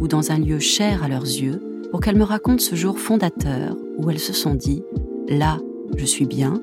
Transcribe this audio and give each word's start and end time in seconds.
ou 0.00 0.08
dans 0.08 0.32
un 0.32 0.38
lieu 0.38 0.58
cher 0.58 1.04
à 1.04 1.08
leurs 1.08 1.22
yeux 1.24 1.62
pour 1.90 2.00
qu'elles 2.00 2.16
me 2.16 2.24
racontent 2.24 2.62
ce 2.62 2.74
jour 2.74 2.98
fondateur 2.98 3.76
où 3.98 4.10
elles 4.10 4.18
se 4.18 4.32
sont 4.32 4.54
dit⁇ 4.54 4.82
Là, 5.38 5.58
je 5.96 6.04
suis 6.04 6.26
bien, 6.26 6.60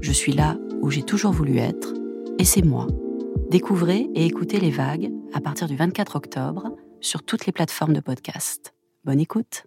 je 0.00 0.12
suis 0.12 0.32
là 0.32 0.58
où 0.82 0.90
j'ai 0.90 1.02
toujours 1.02 1.32
voulu 1.32 1.58
être, 1.58 1.94
et 2.38 2.44
c'est 2.44 2.62
moi. 2.62 2.86
Découvrez 3.50 4.08
et 4.14 4.26
écoutez 4.26 4.60
les 4.60 4.70
vagues 4.70 5.10
à 5.32 5.40
partir 5.40 5.68
du 5.68 5.76
24 5.76 6.16
octobre 6.16 6.76
sur 7.00 7.22
toutes 7.22 7.46
les 7.46 7.52
plateformes 7.52 7.94
de 7.94 8.00
podcast. 8.00 8.74
Bonne 9.04 9.20
écoute. 9.20 9.64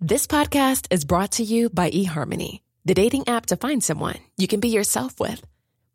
This 0.00 0.26
podcast 0.26 0.86
is 0.90 1.04
brought 1.04 1.30
to 1.32 1.42
you 1.42 1.68
by 1.68 1.90
eHarmony, 1.90 2.62
the 2.86 2.94
dating 2.94 3.24
app 3.28 3.46
to 3.46 3.56
find 3.56 3.82
someone 3.82 4.16
you 4.38 4.46
can 4.48 4.58
be 4.58 4.68
yourself 4.68 5.20
with. 5.20 5.42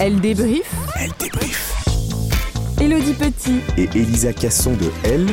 Elle 0.00 0.20
débrief. 0.20 0.74
Elle 0.98 1.10
débrief. 1.18 1.74
Elodie 2.80 3.14
Petit 3.14 3.60
Et 3.76 3.88
Elisa 3.98 4.32
Casson 4.32 4.72
de 4.72 4.90
Elle, 5.02 5.26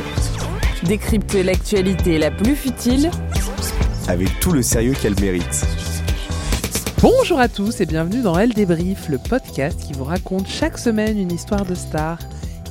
décrypte 0.83 1.33
l'actualité 1.35 2.17
la 2.17 2.31
plus 2.31 2.55
futile 2.55 3.11
avec 4.07 4.39
tout 4.39 4.51
le 4.51 4.61
sérieux 4.61 4.93
qu'elle 5.01 5.19
mérite. 5.19 5.65
Bonjour 7.01 7.39
à 7.39 7.47
tous 7.47 7.81
et 7.81 7.85
bienvenue 7.85 8.21
dans 8.21 8.37
Elle 8.37 8.53
Débrief, 8.53 9.09
le 9.09 9.17
podcast 9.17 9.79
qui 9.79 9.93
vous 9.93 10.03
raconte 10.03 10.47
chaque 10.47 10.77
semaine 10.77 11.17
une 11.17 11.31
histoire 11.31 11.65
de 11.65 11.75
star. 11.75 12.19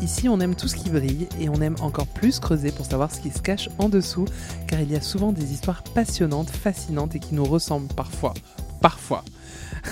Ici, 0.02 0.28
on 0.28 0.40
aime 0.40 0.54
tout 0.54 0.68
ce 0.68 0.76
qui 0.76 0.90
brille 0.90 1.28
et 1.40 1.48
on 1.48 1.60
aime 1.60 1.76
encore 1.80 2.06
plus 2.06 2.40
creuser 2.40 2.72
pour 2.72 2.86
savoir 2.86 3.10
ce 3.10 3.20
qui 3.20 3.30
se 3.30 3.40
cache 3.40 3.68
en 3.78 3.88
dessous, 3.88 4.26
car 4.66 4.80
il 4.80 4.90
y 4.90 4.96
a 4.96 5.00
souvent 5.00 5.32
des 5.32 5.52
histoires 5.52 5.82
passionnantes, 5.82 6.50
fascinantes 6.50 7.14
et 7.14 7.20
qui 7.20 7.34
nous 7.34 7.44
ressemblent 7.44 7.92
parfois. 7.94 8.34
Parfois. 8.80 9.24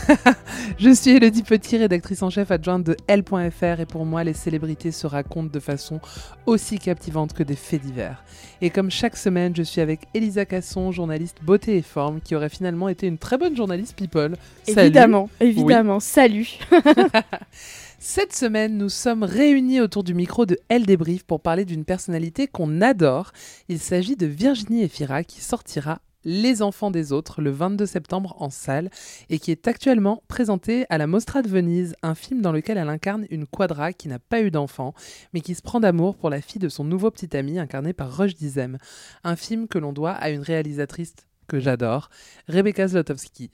Je 0.79 0.91
suis 0.91 1.11
Elodie 1.11 1.43
Petit, 1.43 1.77
rédactrice 1.77 2.23
en 2.23 2.31
chef 2.31 2.51
adjointe 2.51 2.85
de 2.85 2.97
L.fr 3.09 3.81
et 3.81 3.87
pour 3.87 4.05
moi, 4.05 4.25
les 4.25 4.33
célébrités 4.33 4.91
se 4.91 5.07
racontent 5.07 5.51
de 5.53 5.61
façon 5.61 6.01
aussi 6.47 6.79
captivante 6.79 7.33
que 7.33 7.43
des 7.43 7.57
faits 7.57 7.83
divers. 7.83 8.25
Et 8.61 8.71
comme 8.71 8.91
chaque 8.91 9.17
semaine, 9.17 9.55
je 9.55 9.63
suis 9.63 9.81
avec 9.81 10.01
Elisa 10.15 10.45
Casson, 10.45 10.93
journaliste 10.93 11.39
beauté 11.43 11.77
et 11.77 11.83
forme, 11.83 12.21
qui 12.21 12.35
aurait 12.35 12.49
finalement 12.49 12.89
été 12.89 13.07
une 13.07 13.19
très 13.19 13.39
bonne 13.39 13.57
journaliste 13.57 13.97
people. 13.97 14.37
Salut. 14.65 14.81
Évidemment, 14.81 15.31
évidemment. 15.41 16.01
Salut. 16.01 16.59
Cette 17.99 18.35
semaine, 18.35 18.79
nous 18.79 18.89
sommes 18.89 19.23
réunis 19.23 19.81
autour 19.81 20.03
du 20.03 20.15
micro 20.15 20.45
de 20.45 20.59
Elle 20.69 20.87
Débrief 20.87 21.23
pour 21.23 21.41
parler 21.41 21.65
d'une 21.65 21.85
personnalité 21.85 22.49
qu'on 22.49 22.81
adore. 22.81 23.33
Il 23.69 23.79
s'agit 23.79 24.17
de 24.17 24.27
Virginie 24.27 24.83
Efira 24.83 25.23
qui 25.23 25.41
sortira 25.41 26.01
les 26.25 26.63
enfants 26.63 26.91
des 26.91 27.13
autres 27.13 27.41
le 27.41 27.51
22 27.51 27.87
septembre 27.87 28.37
en 28.39 28.51
salle 28.51 28.91
et 29.31 29.39
qui 29.39 29.51
est 29.51 29.69
actuellement 29.69 30.23
présentée 30.29 30.87
à 30.91 30.99
la 30.99 31.07
Mostra 31.07 31.43
de 31.43 31.49
Venise, 31.49 31.95
un 32.03 32.15
film 32.15 32.41
dans 32.43 32.53
lequel 32.53 32.79
elle 32.79 32.89
incarne 32.89 33.27
une 33.31 33.47
quadra 33.47 33.93
qui 33.93 34.09
n'a 34.09 34.19
pas 34.19 34.41
eu 34.41 34.51
d'enfant 34.51 34.95
mais 35.33 35.41
qui 35.41 35.55
se 35.55 35.63
prend 35.63 35.81
d'amour 35.81 36.17
pour 36.17 36.31
la 36.31 36.41
fille 36.41 36.61
de 36.61 36.69
son 36.69 36.85
nouveau 36.85 37.11
petit 37.11 37.37
ami 37.37 37.59
incarné 37.59 37.93
par 37.93 38.17
Roche 38.17 38.35
Dizem. 38.35 38.79
Un 39.25 39.37
film 39.37 39.69
que 39.69 39.79
l'on 39.79 39.93
doit 39.93 40.13
à 40.13 40.31
une 40.31 40.43
réalisatrice 40.43 41.15
que 41.49 41.61
j'adore, 41.61 42.09
Rebecca 42.49 42.89
Zlotowski. 42.89 43.51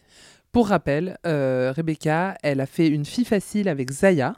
Pour 0.51 0.69
rappel, 0.69 1.19
euh, 1.27 1.73
Rebecca, 1.77 2.37
elle 2.43 2.61
a 2.61 2.67
fait 2.67 2.89
une 2.89 3.05
fille 3.05 3.27
facile 3.27 3.69
avec 3.69 3.91
Zaya 3.91 4.35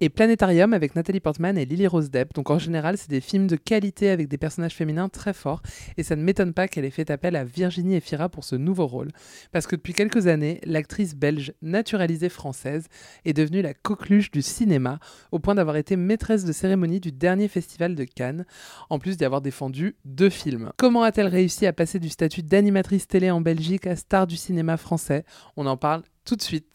et 0.00 0.08
Planétarium 0.08 0.72
avec 0.72 0.96
Nathalie 0.96 1.20
Portman 1.20 1.58
et 1.58 1.66
Lily 1.66 1.86
Rose 1.86 2.10
Depp. 2.10 2.32
Donc 2.32 2.48
en 2.48 2.58
général, 2.58 2.96
c'est 2.96 3.10
des 3.10 3.20
films 3.20 3.46
de 3.46 3.56
qualité 3.56 4.08
avec 4.08 4.28
des 4.28 4.38
personnages 4.38 4.74
féminins 4.74 5.10
très 5.10 5.34
forts 5.34 5.60
et 5.98 6.02
ça 6.02 6.16
ne 6.16 6.22
m'étonne 6.22 6.54
pas 6.54 6.66
qu'elle 6.66 6.86
ait 6.86 6.90
fait 6.90 7.10
appel 7.10 7.36
à 7.36 7.44
Virginie 7.44 7.96
Efira 7.96 8.30
pour 8.30 8.44
ce 8.44 8.56
nouveau 8.56 8.86
rôle. 8.86 9.08
Parce 9.52 9.66
que 9.66 9.76
depuis 9.76 9.92
quelques 9.92 10.28
années, 10.28 10.60
l'actrice 10.64 11.14
belge 11.14 11.52
naturalisée 11.60 12.30
française 12.30 12.86
est 13.26 13.34
devenue 13.34 13.60
la 13.60 13.74
coqueluche 13.74 14.30
du 14.30 14.40
cinéma 14.40 14.98
au 15.30 15.40
point 15.40 15.54
d'avoir 15.54 15.76
été 15.76 15.96
maîtresse 15.96 16.46
de 16.46 16.52
cérémonie 16.52 17.00
du 17.00 17.12
dernier 17.12 17.48
festival 17.48 17.94
de 17.94 18.04
Cannes, 18.04 18.46
en 18.88 18.98
plus 18.98 19.18
d'y 19.18 19.26
avoir 19.26 19.42
défendu 19.42 19.96
deux 20.06 20.30
films. 20.30 20.70
Comment 20.78 21.02
a-t-elle 21.02 21.26
réussi 21.26 21.66
à 21.66 21.74
passer 21.74 21.98
du 21.98 22.08
statut 22.08 22.42
d'animatrice 22.42 23.06
télé 23.06 23.30
en 23.30 23.42
Belgique 23.42 23.86
à 23.86 23.94
star 23.94 24.26
du 24.26 24.36
cinéma 24.36 24.78
français 24.78 25.24
On 25.56 25.66
en 25.66 25.76
parle 25.76 26.02
tout 26.24 26.36
de 26.36 26.42
suite. 26.42 26.66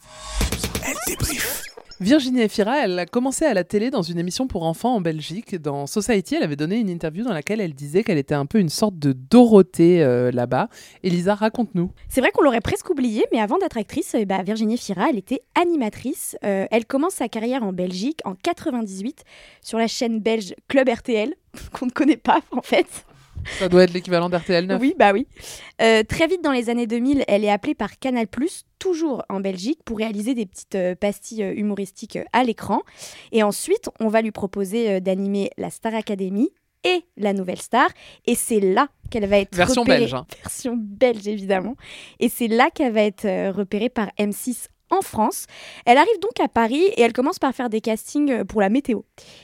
Elle 0.86 0.96
débrief. 1.06 1.66
Virginie 1.98 2.42
Efira, 2.42 2.84
elle 2.84 2.98
a 2.98 3.06
commencé 3.06 3.46
à 3.46 3.54
la 3.54 3.64
télé 3.64 3.90
dans 3.90 4.02
une 4.02 4.18
émission 4.18 4.46
pour 4.46 4.64
enfants 4.64 4.96
en 4.96 5.00
Belgique. 5.00 5.56
Dans 5.56 5.86
Society, 5.86 6.34
elle 6.34 6.42
avait 6.42 6.54
donné 6.54 6.76
une 6.76 6.90
interview 6.90 7.24
dans 7.24 7.32
laquelle 7.32 7.58
elle 7.58 7.72
disait 7.72 8.04
qu'elle 8.04 8.18
était 8.18 8.34
un 8.34 8.44
peu 8.44 8.58
une 8.58 8.68
sorte 8.68 8.98
de 8.98 9.12
Dorothée 9.12 10.02
euh, 10.02 10.30
là-bas. 10.30 10.68
Elisa, 11.02 11.34
raconte-nous. 11.34 11.90
C'est 12.10 12.20
vrai 12.20 12.32
qu'on 12.32 12.42
l'aurait 12.42 12.60
presque 12.60 12.90
oublié, 12.90 13.24
mais 13.32 13.40
avant 13.40 13.56
d'être 13.56 13.78
actrice, 13.78 14.14
eh 14.14 14.26
bah, 14.26 14.42
Virginie 14.42 14.76
Fira, 14.76 15.08
elle 15.08 15.16
était 15.16 15.40
animatrice. 15.54 16.36
Euh, 16.44 16.66
elle 16.70 16.84
commence 16.84 17.14
sa 17.14 17.30
carrière 17.30 17.62
en 17.62 17.72
Belgique 17.72 18.20
en 18.26 18.34
98 18.34 19.24
sur 19.62 19.78
la 19.78 19.86
chaîne 19.86 20.20
belge 20.20 20.54
Club 20.68 20.90
RTL, 20.90 21.32
qu'on 21.72 21.86
ne 21.86 21.92
connaît 21.92 22.18
pas 22.18 22.40
en 22.50 22.60
fait. 22.60 23.06
Ça 23.58 23.68
doit 23.68 23.84
être 23.84 23.92
l'équivalent 23.92 24.28
d'RTL 24.28 24.66
9. 24.66 24.80
Oui, 24.80 24.94
bah 24.98 25.12
oui. 25.12 25.26
Euh, 25.80 26.02
très 26.02 26.26
vite 26.26 26.42
dans 26.42 26.52
les 26.52 26.70
années 26.70 26.86
2000, 26.86 27.24
elle 27.28 27.44
est 27.44 27.50
appelée 27.50 27.74
par 27.74 27.98
Canal+, 27.98 28.26
toujours 28.78 29.24
en 29.28 29.40
Belgique, 29.40 29.80
pour 29.84 29.98
réaliser 29.98 30.34
des 30.34 30.46
petites 30.46 30.74
euh, 30.74 30.94
pastilles 30.94 31.42
euh, 31.42 31.54
humoristiques 31.54 32.18
à 32.32 32.44
l'écran. 32.44 32.82
Et 33.32 33.42
ensuite, 33.42 33.88
on 34.00 34.08
va 34.08 34.22
lui 34.22 34.32
proposer 34.32 35.00
d'animer 35.00 35.50
la 35.58 35.70
Star 35.70 35.94
Academy 35.94 36.50
et 36.84 37.02
la 37.16 37.32
Nouvelle 37.32 37.60
Star. 37.60 37.88
Et 38.26 38.34
c'est 38.34 38.60
là 38.60 38.88
qu'elle 39.10 39.26
va 39.26 39.38
être 39.38 39.54
Version 39.56 39.82
repérée- 39.82 40.00
belge, 40.00 40.14
hein. 40.14 40.26
Version 40.42 40.74
belge, 40.78 41.26
évidemment. 41.26 41.76
Et 42.20 42.28
c'est 42.28 42.48
là 42.48 42.70
qu'elle 42.70 42.92
va 42.92 43.02
être 43.02 43.50
repérée 43.50 43.88
par 43.88 44.08
M6 44.18 44.66
en 44.90 45.00
France. 45.02 45.46
Elle 45.84 45.98
arrive 45.98 46.18
donc 46.20 46.38
à 46.44 46.48
Paris 46.48 46.82
et 46.96 47.00
elle 47.02 47.12
commence 47.12 47.38
par 47.38 47.52
faire 47.54 47.68
des 47.70 47.80
castings 47.80 48.30
euh, 48.30 48.44
pour 48.44 48.60
la 48.60 48.68
météo. 48.68 49.00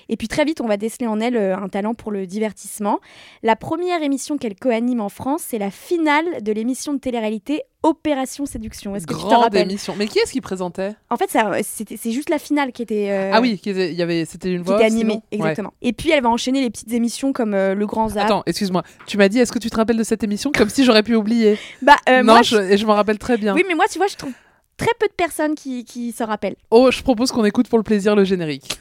Et 0.08 0.16
puis 0.16 0.28
très 0.28 0.44
vite, 0.44 0.60
on 0.60 0.66
va 0.66 0.76
déceler 0.76 1.06
en 1.06 1.20
elle 1.20 1.36
euh, 1.36 1.56
un 1.56 1.68
talent 1.68 1.94
pour 1.94 2.12
le 2.12 2.26
divertissement. 2.26 3.00
La 3.42 3.56
première 3.56 4.02
émission 4.02 4.38
qu'elle 4.38 4.54
co-anime 4.54 5.00
en 5.00 5.08
France, 5.08 5.42
c'est 5.48 5.58
la 5.58 5.70
finale 5.70 6.42
de 6.42 6.52
l'émission 6.52 6.94
de 6.94 6.98
télé-réalité 6.98 7.62
Opération 7.84 8.46
Séduction. 8.46 8.94
Est-ce 8.94 9.08
que 9.08 9.12
tu 9.12 9.18
te 9.18 9.24
Grande 9.26 9.42
rappelles 9.42 9.62
émission. 9.68 9.94
Mais 9.98 10.06
qui 10.06 10.20
est-ce 10.20 10.30
qui 10.30 10.40
présentait? 10.40 10.92
En 11.10 11.16
fait, 11.16 11.28
euh, 11.34 11.60
c'est 11.64 12.12
juste 12.12 12.30
la 12.30 12.38
finale 12.38 12.70
qui 12.70 12.82
était. 12.82 13.10
euh, 13.10 13.30
Ah 13.34 13.40
oui, 13.40 13.58
qui 13.58 13.70
était- 13.70 13.90
il 13.90 13.96
y 13.98 14.02
avait, 14.02 14.24
c'était 14.24 14.50
une 14.52 14.60
Qui 14.60 14.66
voix. 14.66 14.76
était 14.76 14.84
off, 14.86 14.92
animée, 14.92 15.10
sinon 15.10 15.22
Ouais. 15.32 15.36
exactement. 15.50 15.72
Et 15.82 15.92
puis 15.92 16.10
elle 16.12 16.22
va 16.22 16.28
enchaîner 16.28 16.60
les 16.60 16.70
petites 16.70 16.92
émissions 16.92 17.32
comme 17.32 17.54
euh, 17.54 17.74
Le 17.74 17.84
Grand 17.86 18.08
Zap. 18.10 18.26
Attends, 18.26 18.44
excuse-moi. 18.46 18.84
Tu 19.06 19.18
m'as 19.18 19.28
dit, 19.28 19.40
est-ce 19.40 19.50
que 19.50 19.58
tu 19.58 19.68
te 19.68 19.74
rappelles 19.74 19.96
de 19.96 20.04
cette 20.04 20.22
émission 20.22 20.52
Comme 20.56 20.68
si 20.68 20.84
j'aurais 20.84 21.02
pu 21.02 21.16
oublier? 21.16 21.58
Bah, 21.82 21.96
euh, 22.08 22.18
non, 22.22 22.34
moi, 22.34 22.42
je, 22.42 22.76
je 22.76 22.86
m'en 22.86 22.94
rappelle 22.94 23.18
très 23.18 23.36
bien. 23.36 23.52
Oui, 23.52 23.64
mais 23.66 23.74
moi, 23.74 23.86
tu 23.90 23.98
vois, 23.98 24.06
je 24.06 24.14
trouve 24.16 24.32
très 24.82 24.94
peu 24.98 25.06
de 25.06 25.12
personnes 25.12 25.54
qui, 25.54 25.84
qui 25.84 26.12
se 26.12 26.24
rappellent. 26.24 26.56
Oh, 26.70 26.90
je 26.90 27.02
propose 27.02 27.30
qu'on 27.30 27.44
écoute 27.44 27.68
pour 27.68 27.78
le 27.78 27.84
plaisir 27.84 28.16
le 28.16 28.24
générique. 28.24 28.78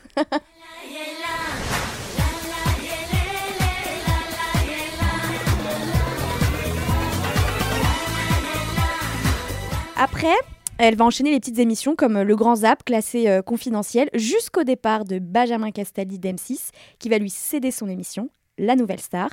Après, 9.95 10.33
elle 10.79 10.95
va 10.95 11.05
enchaîner 11.05 11.29
les 11.29 11.39
petites 11.39 11.59
émissions 11.59 11.95
comme 11.95 12.17
euh, 12.17 12.23
Le 12.23 12.35
Grand 12.35 12.55
Zap, 12.55 12.83
classé 12.83 13.29
euh, 13.29 13.43
confidentiel, 13.43 14.09
jusqu'au 14.15 14.63
départ 14.63 15.05
de 15.05 15.19
Benjamin 15.19 15.69
Castaldi 15.69 16.17
d'M6, 16.17 16.71
qui 16.97 17.07
va 17.07 17.19
lui 17.19 17.29
céder 17.29 17.69
son 17.69 17.87
émission. 17.87 18.31
La 18.57 18.75
Nouvelle 18.75 18.99
Star. 18.99 19.29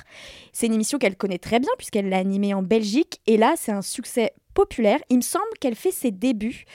C'est 0.53 0.67
une 0.67 0.73
émission 0.73 0.97
qu'elle 0.97 1.15
connaît 1.15 1.37
très 1.37 1.59
bien 1.59 1.69
puisqu'elle 1.77 2.09
l'a 2.09 2.17
animée 2.17 2.53
en 2.53 2.63
Belgique 2.63 3.19
et 3.27 3.37
là 3.37 3.53
c'est 3.57 3.71
un 3.71 3.81
succès 3.81 4.33
populaire. 4.53 4.99
Il 5.09 5.17
me 5.17 5.21
semble 5.21 5.45
qu'elle 5.59 5.75
fait 5.75 5.91
ses 5.91 6.11
débuts 6.11 6.65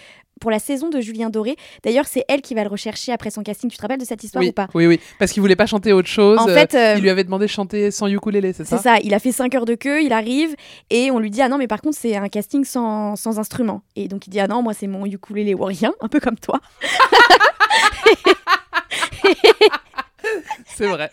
pour 0.41 0.51
la 0.51 0.59
saison 0.59 0.91
de 0.91 1.01
Julien 1.01 1.31
Doré. 1.31 1.57
D'ailleurs 1.83 2.07
c'est 2.07 2.25
elle 2.29 2.43
qui 2.43 2.55
va 2.55 2.63
le 2.63 2.69
rechercher 2.69 3.13
après 3.13 3.31
son 3.31 3.43
casting. 3.43 3.71
Tu 3.71 3.77
te 3.77 3.83
rappelles 3.83 4.01
de 4.01 4.05
cette 4.05 4.23
histoire 4.23 4.43
oui, 4.43 4.51
ou 4.51 4.53
pas? 4.53 4.69
Oui, 4.75 4.87
oui. 4.87 5.01
Parce 5.19 5.33
qu'il 5.33 5.41
voulait 5.41 5.57
pas 5.57 5.67
chanter 5.67 5.93
autre 5.93 6.09
chose. 6.09 6.39
En 6.39 6.49
euh, 6.49 6.55
fait, 6.55 6.75
euh, 6.75 6.95
il 6.97 7.03
lui 7.03 7.11
avait 7.11 7.25
demandé 7.25 7.47
de 7.47 7.51
chanter 7.51 7.91
sans 7.91 8.09
ukulélé, 8.09 8.53
c'est 8.53 8.65
ça 8.65 8.77
C'est 8.77 8.83
ça, 8.83 8.99
il 9.03 9.15
a 9.15 9.19
fait 9.19 9.33
5 9.33 9.55
heures 9.55 9.65
de 9.65 9.75
queue, 9.75 10.03
il 10.03 10.13
arrive 10.13 10.55
et 10.91 11.11
on 11.11 11.19
lui 11.19 11.31
dit 11.31 11.43
Ah 11.43 11.49
non, 11.49 11.59
mais 11.59 11.67
par 11.67 11.81
contre, 11.81 11.97
c'est 11.99 12.17
un 12.17 12.29
casting 12.29 12.65
sans, 12.65 13.17
sans 13.17 13.39
instrument. 13.39 13.83
Et 13.97 14.09
donc 14.09 14.27
il 14.27 14.31
dit 14.31 14.41
Ah 14.41 14.49
non, 14.49 14.63
moi 14.63 14.75
c'est 14.75 14.87
mon 14.87 15.07
ukulélé 15.07 15.55
ou 15.55 15.65
rien, 15.65 15.93
un 16.01 16.09
peu 16.09 16.21
comme 16.21 16.39
toi. 16.39 16.61
C'est 20.67 20.87
vrai. 20.87 21.11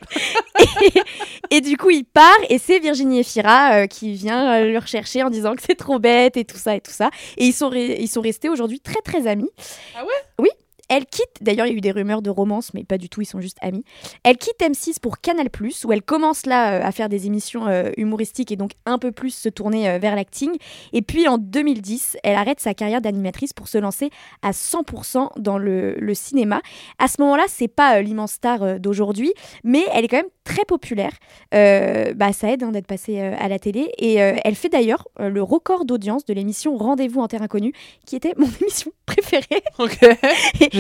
Et 1.50 1.62
du 1.62 1.78
coup, 1.78 1.90
il 1.90 2.06
part 2.06 2.38
et 2.50 2.58
c'est 2.58 2.80
Virginie 2.80 3.20
Efira 3.20 3.74
euh, 3.74 3.88
qui 3.88 4.14
vient 4.14 4.54
euh, 4.54 4.72
le 4.72 4.78
rechercher 4.78 5.24
en 5.24 5.30
disant 5.30 5.56
que 5.56 5.62
c'est 5.62 5.76
trop 5.76 6.00
bête 6.00 6.38
et 6.38 6.46
tout 6.46 6.58
ça 6.58 6.76
et 6.76 6.82
tout 6.82 6.92
ça. 6.92 7.10
Et 7.38 7.46
ils 7.46 7.54
sont, 7.54 7.72
ils 7.74 8.08
sont 8.08 8.22
restés 8.22 8.50
aujourd'hui 8.50 8.80
très 8.80 9.02
très 9.04 9.28
amis. 9.28 9.50
Ah 9.96 10.04
ouais? 10.04 10.10
Oui. 10.40 10.50
Elle 10.94 11.06
quitte, 11.06 11.38
d'ailleurs 11.40 11.68
il 11.68 11.70
y 11.70 11.74
a 11.76 11.78
eu 11.78 11.82
des 11.82 11.92
rumeurs 11.92 12.22
de 12.22 12.30
romance, 12.30 12.74
mais 12.74 12.84
pas 12.84 12.98
du 12.98 13.08
tout, 13.08 13.22
ils 13.22 13.26
sont 13.26 13.40
juste 13.40 13.58
amis. 13.62 13.86
Elle 14.26 14.38
quitte 14.38 14.60
M6 14.60 15.00
pour 15.00 15.22
Canal+, 15.22 15.48
où 15.86 15.94
elle 15.94 16.02
commence 16.02 16.46
là 16.46 16.74
euh, 16.74 16.86
à 16.86 16.92
faire 16.92 17.08
des 17.08 17.28
émissions 17.28 17.66
euh, 17.68 17.92
humoristiques 17.96 18.52
et 18.52 18.58
donc 18.58 18.72
un 18.86 18.98
peu 18.98 19.14
plus 19.14 19.34
se 19.34 19.48
tourner 19.48 19.90
euh, 19.90 20.00
vers 20.00 20.18
l'acting. 20.18 20.52
Et 20.92 21.02
puis 21.02 21.30
en 21.30 21.38
2010, 21.38 22.18
elle 22.26 22.36
arrête 22.36 22.60
sa 22.60 22.74
carrière 22.74 23.00
d'animatrice 23.00 23.54
pour 23.54 23.70
se 23.70 23.78
lancer 23.78 24.10
à 24.42 24.52
100% 24.52 25.40
dans 25.40 25.58
le, 25.58 25.96
le 25.96 26.14
cinéma. 26.14 26.62
À 27.00 27.08
ce 27.08 27.22
moment-là, 27.22 27.46
c'est 27.48 27.70
pas 27.70 28.02
l'immense 28.02 28.34
star 28.34 28.78
d'aujourd'hui, 28.82 29.32
mais 29.64 29.86
elle 29.94 30.04
est 30.04 30.10
quand 30.10 30.18
même 30.18 30.26
très 30.44 30.66
populaire. 30.66 31.14
Bah, 31.52 32.34
ça 32.34 32.52
aide 32.52 32.64
hein, 32.64 32.72
d'être 32.72 32.88
passée 32.88 33.20
à 33.22 33.48
la 33.48 33.60
télé. 33.60 33.90
Et 33.98 34.16
elle 34.16 34.56
fait 34.56 34.68
d'ailleurs 34.68 35.08
le 35.20 35.42
record 35.42 35.86
d'audience 35.86 36.26
de 36.26 36.34
l'émission 36.34 36.76
Rendez-vous 36.76 37.22
en 37.22 37.28
terre 37.28 37.44
inconnue, 37.44 37.74
qui 38.06 38.16
était 38.16 38.34
mon 38.38 38.48
émission 38.62 38.92
préférée. 39.06 39.64
Ok. 39.80 40.00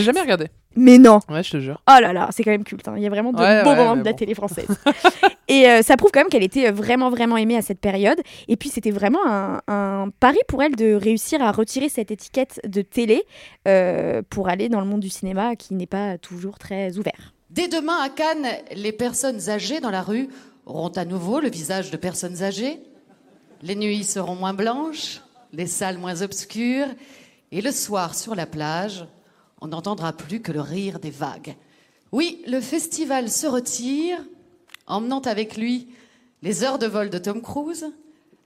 J'ai 0.02 0.06
jamais 0.08 0.22
regardé. 0.22 0.48
Mais 0.76 0.98
non 0.98 1.20
Ouais, 1.30 1.44
je 1.44 1.52
te 1.52 1.60
jure. 1.60 1.82
Oh 1.90 2.00
là 2.02 2.14
là, 2.14 2.30
c'est 2.32 2.44
quand 2.44 2.52
même 2.52 2.64
culte. 2.64 2.88
hein. 2.88 2.94
Il 2.98 3.04
y 3.04 3.08
a 3.08 3.10
vraiment 3.10 3.32
de 3.34 3.38
Ouais, 3.42 3.64
beaux 3.64 3.70
ouais, 3.72 3.76
moments 3.76 3.96
de 3.98 4.04
la 4.04 4.12
bon. 4.12 4.18
télé 4.18 4.34
française. 4.34 4.68
et 5.48 5.68
euh, 5.70 5.82
ça 5.82 5.98
prouve 5.98 6.12
quand 6.14 6.22
même 6.22 6.30
qu'elle 6.30 6.44
était 6.44 6.68
euh, 6.68 6.72
vraiment, 6.72 7.10
vraiment 7.10 7.36
aimée 7.38 7.58
à 7.58 7.62
cette 7.62 7.80
période. 7.80 8.20
Et 8.48 8.56
puis, 8.56 8.70
c'était 8.70 8.92
vraiment 8.92 9.20
un, 9.28 9.60
un 9.68 10.10
pari 10.20 10.38
pour 10.48 10.64
elle 10.64 10.76
de 10.76 10.94
réussir 10.94 11.42
à 11.42 11.52
retirer 11.52 11.90
cette 11.90 12.12
étiquette 12.12 12.60
de 12.66 12.82
télé 12.82 13.24
euh, 13.68 14.22
pour 14.30 14.48
aller 14.50 14.70
dans 14.70 14.80
le 14.80 14.86
monde 14.88 15.02
du 15.02 15.10
cinéma 15.10 15.56
qui 15.58 15.74
n'est 15.74 15.88
pas 15.88 16.18
toujours 16.18 16.58
très 16.58 16.98
ouvert. 16.98 17.34
Dès 17.50 17.68
demain 17.68 17.98
à 18.02 18.10
Cannes, 18.10 18.48
les 18.74 18.94
personnes 18.94 19.50
âgées 19.50 19.82
dans 19.82 19.92
la 19.92 20.02
rue 20.02 20.30
auront 20.66 20.88
à 20.90 21.04
nouveau 21.04 21.42
le 21.42 21.50
visage 21.50 21.92
de 21.92 21.98
personnes 21.98 22.44
âgées. 22.44 22.80
Les 23.62 23.76
nuits 23.76 24.06
seront 24.06 24.36
moins 24.36 24.54
blanches, 24.54 25.22
les 25.52 25.68
salles 25.68 25.98
moins 25.98 26.22
obscures, 26.22 26.88
et 27.52 27.60
le 27.62 27.72
soir 27.72 28.16
sur 28.16 28.34
la 28.36 28.46
plage, 28.46 29.06
on 29.62 29.68
n'entendra 29.68 30.12
plus 30.12 30.42
que 30.42 30.52
le 30.52 30.62
rire 30.62 31.00
des 31.00 31.12
vagues. 31.12 31.56
Oui, 32.12 32.44
le 32.48 32.60
festival 32.60 33.30
se 33.30 33.48
retire, 33.48 34.18
emmenant 34.88 35.22
avec 35.22 35.56
lui 35.56 35.88
les 36.42 36.64
heures 36.64 36.80
de 36.80 36.88
vol 36.88 37.10
de 37.10 37.20
Tom 37.20 37.42
Cruise, 37.42 37.86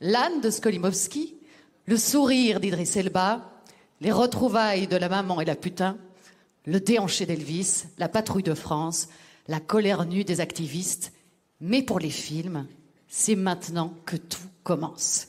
l'âne 0.02 0.42
de 0.42 0.50
Skolimowski, 0.50 1.36
le 1.86 1.98
sourire 1.98 2.60
d'Idriss 2.60 2.98
Elba, 2.98 3.50
les 4.02 4.12
retrouvailles 4.12 4.88
de 4.88 4.98
la 4.98 5.08
maman 5.08 5.40
et 5.40 5.46
la 5.46 5.56
putain, 5.56 5.98
le 6.66 6.80
déhanché 6.80 7.26
d'Elvis, 7.26 7.86
la 7.98 8.10
patrouille 8.10 8.44
de 8.44 8.54
France, 8.54 9.08
la 9.48 9.60
colère 9.60 10.06
nue 10.06 10.26
des 10.26 10.42
activistes. 10.42 11.14
Mais 11.62 11.82
pour 11.82 12.00
les 12.00 12.10
films, 12.10 12.68
c'est 13.08 13.36
maintenant 13.36 13.94
que 14.06 14.18
tout 14.18 14.40
commence. 14.64 15.28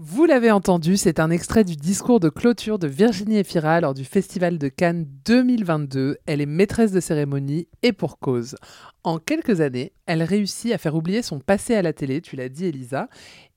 Vous 0.00 0.26
l'avez 0.26 0.52
entendu, 0.52 0.96
c'est 0.96 1.18
un 1.18 1.28
extrait 1.28 1.64
du 1.64 1.74
discours 1.74 2.20
de 2.20 2.28
clôture 2.28 2.78
de 2.78 2.86
Virginie 2.86 3.38
Efira 3.38 3.80
lors 3.80 3.94
du 3.94 4.04
Festival 4.04 4.56
de 4.56 4.68
Cannes 4.68 5.08
2022. 5.24 6.18
Elle 6.24 6.40
est 6.40 6.46
maîtresse 6.46 6.92
de 6.92 7.00
cérémonie 7.00 7.66
et 7.82 7.92
pour 7.92 8.20
cause. 8.20 8.54
En 9.02 9.18
quelques 9.18 9.60
années, 9.60 9.92
elle 10.06 10.22
réussit 10.22 10.72
à 10.72 10.78
faire 10.78 10.94
oublier 10.94 11.20
son 11.22 11.40
passé 11.40 11.74
à 11.74 11.82
la 11.82 11.92
télé, 11.92 12.20
tu 12.20 12.36
l'as 12.36 12.48
dit 12.48 12.66
Elisa, 12.66 13.08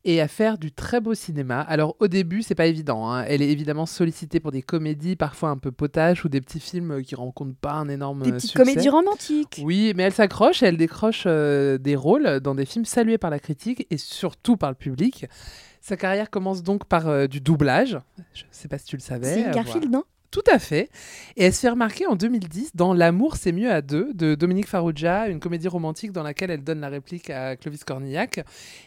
et 0.03 0.19
à 0.21 0.27
faire 0.27 0.57
du 0.57 0.71
très 0.71 0.99
beau 0.99 1.13
cinéma. 1.13 1.61
Alors 1.61 1.95
au 1.99 2.07
début, 2.07 2.41
c'est 2.41 2.55
pas 2.55 2.65
évident. 2.65 3.09
hein. 3.11 3.23
Elle 3.27 3.41
est 3.41 3.49
évidemment 3.49 3.85
sollicitée 3.85 4.39
pour 4.39 4.51
des 4.51 4.61
comédies 4.61 5.15
parfois 5.15 5.49
un 5.49 5.57
peu 5.57 5.71
potaches 5.71 6.25
ou 6.25 6.29
des 6.29 6.41
petits 6.41 6.59
films 6.59 7.01
qui 7.03 7.15
rencontrent 7.15 7.55
pas 7.59 7.73
un 7.73 7.87
énorme 7.89 8.23
Des 8.23 8.31
petites 8.31 8.51
succès. 8.51 8.63
comédies 8.71 8.89
romantiques. 8.89 9.61
Oui, 9.63 9.93
mais 9.95 10.03
elle 10.03 10.13
s'accroche 10.13 10.63
et 10.63 10.65
elle 10.67 10.77
décroche 10.77 11.23
euh, 11.27 11.77
des 11.77 11.95
rôles 11.95 12.39
dans 12.39 12.55
des 12.55 12.65
films 12.65 12.85
salués 12.85 13.17
par 13.17 13.29
la 13.29 13.39
critique 13.39 13.85
et 13.89 13.97
surtout 13.97 14.57
par 14.57 14.69
le 14.71 14.75
public. 14.75 15.25
Sa 15.81 15.97
carrière 15.97 16.29
commence 16.29 16.61
donc 16.63 16.85
par 16.85 17.07
euh, 17.07 17.27
du 17.27 17.41
doublage. 17.41 17.97
Je 18.33 18.43
sais 18.51 18.67
pas 18.67 18.77
si 18.77 18.85
tu 18.85 18.95
le 18.97 19.01
savais. 19.01 19.33
C'est 19.33 19.47
euh, 19.47 19.51
Garfield, 19.51 19.85
voilà. 19.85 19.97
non? 19.97 20.03
Tout 20.31 20.43
à 20.49 20.59
fait. 20.59 20.89
Et 21.35 21.43
elle 21.43 21.53
se 21.53 21.59
fait 21.59 21.69
remarquer 21.69 22.07
en 22.07 22.15
2010 22.15 22.71
dans 22.73 22.93
L'amour 22.93 23.35
c'est 23.35 23.51
mieux 23.51 23.69
à 23.69 23.81
deux 23.81 24.13
de 24.13 24.33
Dominique 24.33 24.67
Farrugia, 24.67 25.27
une 25.27 25.41
comédie 25.41 25.67
romantique 25.67 26.13
dans 26.13 26.23
laquelle 26.23 26.51
elle 26.51 26.63
donne 26.63 26.79
la 26.79 26.87
réplique 26.87 27.29
à 27.29 27.57
Clovis 27.57 27.83
Cornillac. 27.83 28.39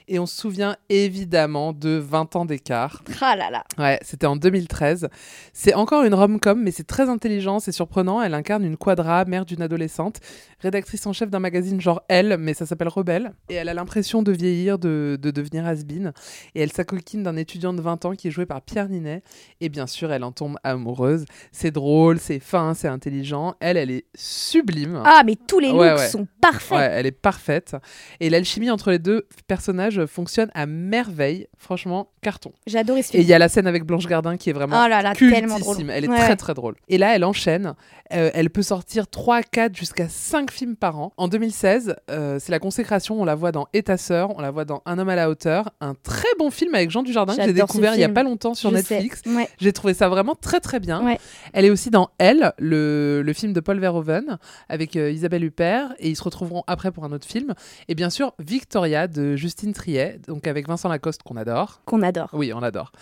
Et 0.09 0.19
on 0.19 0.25
se 0.25 0.41
souvient 0.41 0.77
évidemment 0.89 1.75
de 1.75 1.91
20 1.91 2.37
ans 2.37 2.45
d'écart. 2.47 3.03
Ah 3.21 3.37
là 3.37 3.51
là. 3.51 3.65
Ouais, 3.77 3.99
c'était 4.03 4.27
en 4.27 4.37
2013. 4.37 5.09
C'est 5.53 5.75
encore 5.75 6.05
une 6.05 6.15
rom-com, 6.15 6.63
mais 6.63 6.71
c'est 6.71 6.87
très 6.87 7.11
intelligent, 7.11 7.61
c'est 7.61 7.73
surprenant. 7.73 8.23
Elle 8.23 8.33
incarne 8.33 8.65
une 8.65 8.79
quadra, 8.79 9.27
mère 9.27 9.45
d'une 9.45 9.61
adolescente, 9.61 10.21
rédactrice 10.61 11.07
en 11.07 11.13
chef 11.13 11.29
d'un 11.29 11.41
magazine 11.41 11.79
genre 11.79 12.03
Elle, 12.09 12.39
mais 12.39 12.55
ça 12.55 12.65
s'appelle 12.65 12.89
Rebelle. 12.89 13.35
Et 13.51 13.55
elle 13.55 13.69
a 13.69 13.75
l'impression 13.75 14.23
de 14.23 14.33
vieillir, 14.33 14.79
de, 14.79 15.19
de 15.21 15.31
devenir 15.31 15.67
has-been. 15.67 16.13
Et 16.55 16.63
elle 16.63 16.73
s'acoquine 16.73 17.23
d'un 17.23 17.37
étudiant 17.37 17.75
de 17.75 17.83
20 17.83 18.07
ans 18.07 18.15
qui 18.15 18.29
est 18.29 18.31
joué 18.31 18.47
par 18.47 18.63
Pierre 18.63 18.89
Ninet. 18.89 19.23
Et 19.61 19.69
bien 19.69 19.87
sûr, 19.87 20.11
elle 20.11 20.25
en 20.25 20.33
tombe 20.33 20.57
amoureuse. 20.65 21.27
C'est 21.53 21.71
drôle, 21.71 22.19
c'est 22.19 22.41
fin, 22.41 22.75
c'est 22.75 22.89
intelligent. 22.89 23.55
Elle, 23.61 23.77
elle 23.77 23.91
est 23.91 24.05
sublime. 24.15 25.03
Ah, 25.05 25.23
mais 25.25 25.37
tous 25.37 25.59
les 25.59 25.69
looks 25.69 25.81
Ouais, 25.81 25.93
ouais. 25.95 26.09
sont 26.09 26.27
parfaits. 26.41 26.79
Ouais, 26.79 26.89
elle 26.93 27.07
est 27.07 27.11
parfaite. 27.13 27.77
Et 28.21 28.31
l'alchimie 28.31 28.71
entre 28.71 28.91
les 28.91 28.99
deux 28.99 29.27
personnages 29.47 30.05
fonctionne 30.07 30.51
à 30.55 30.67
merveille. 30.67 31.47
Franchement, 31.59 32.09
carton. 32.23 32.53
J'ai 32.67 32.79
adoré 32.79 33.03
ce 33.03 33.09
Et 33.09 33.13
film. 33.13 33.23
il 33.23 33.29
y 33.29 33.33
a 33.35 33.39
la 33.39 33.49
scène 33.49 33.67
avec 33.67 33.85
Blanche 33.85 34.07
Gardin 34.07 34.37
qui 34.37 34.51
est 34.51 34.53
vraiment 34.53 34.81
Oh 34.85 34.89
là 34.89 35.03
là, 35.03 35.15
tellement 35.15 35.59
drôle. 35.59 35.77
Elle 35.91 36.05
est 36.05 36.09
très 36.09 36.37
très 36.37 36.55
drôle. 36.55 36.75
Et 36.89 36.99
là, 36.99 37.15
elle 37.15 37.25
enchaîne. 37.25 37.75
Euh, 38.13 38.31
elle 38.35 38.51
peut 38.51 38.63
sortir 38.63 39.09
3, 39.09 39.43
4, 39.43 39.75
jusqu'à 39.77 40.09
5 40.09 40.51
films 40.51 40.77
par 40.77 40.99
an. 40.99 41.13
En 41.17 41.27
2016, 41.29 41.97
euh, 42.11 42.39
c'est 42.39 42.53
la 42.53 42.59
consécration. 42.59 43.21
On 43.21 43.25
la 43.25 43.35
voit 43.35 43.51
dans 43.53 43.67
Et 43.73 43.83
ta 43.83 43.97
sœur, 43.97 44.37
on 44.37 44.41
la 44.41 44.51
voit 44.51 44.65
dans 44.67 44.83
Un 44.87 44.99
homme 44.99 45.09
à 45.09 45.17
la 45.17 45.31
hauteur. 45.31 45.71
Un 45.81 45.95
très 45.95 46.29
bon 46.39 46.51
film 46.51 46.75
avec 46.75 46.91
Jean 46.91 47.03
Dujardin 47.03 47.35
que 47.35 47.41
j'ai 47.41 47.49
J'adore 47.49 47.67
découvert 47.69 47.95
il 47.95 48.01
y 48.01 48.05
a 48.05 48.09
pas 48.11 48.23
longtemps 48.23 48.55
sur 48.55 48.71
Je 48.71 48.77
Netflix. 48.77 49.23
Ouais. 49.27 49.49
J'ai 49.59 49.73
trouvé 49.73 49.95
ça 49.95 50.09
vraiment 50.09 50.35
très 50.35 50.61
très 50.61 50.81
bien. 50.81 51.03
Ouais. 51.05 51.19
Elle 51.53 51.65
est 51.65 51.71
aussi 51.71 51.91
dans 51.91 52.11
Elle, 52.19 52.53
le, 52.59 53.23
le 53.25 53.33
film 53.33 53.53
de 53.53 53.61
Paul 53.61 53.79
Verhoeven 53.79 54.39
avec 54.69 54.97
euh, 54.97 55.11
Isabelle 55.11 55.45
Huppert 55.45 55.95
et 55.99 56.11
ils 56.11 56.17
se 56.17 56.23
retrouveront 56.23 56.65
après 56.67 56.91
pour 56.91 57.05
un 57.05 57.13
autre 57.13 57.27
film. 57.27 57.55
Et 57.89 57.95
bien 57.95 58.11
sûr 58.11 58.35
Victoria 58.39 59.09
de 59.09 59.37
Justine 59.37 59.73
Triet, 59.73 60.21
donc 60.27 60.47
avec 60.47 60.69
Vincent 60.69 60.89
Lacoste 60.89 61.23
qu'on 61.23 61.37
adore. 61.37 61.81
Qu'on 61.85 62.03
adore. 62.03 62.31
Oui, 62.33 62.53
on 62.53 62.61
l'adore. 62.61 62.93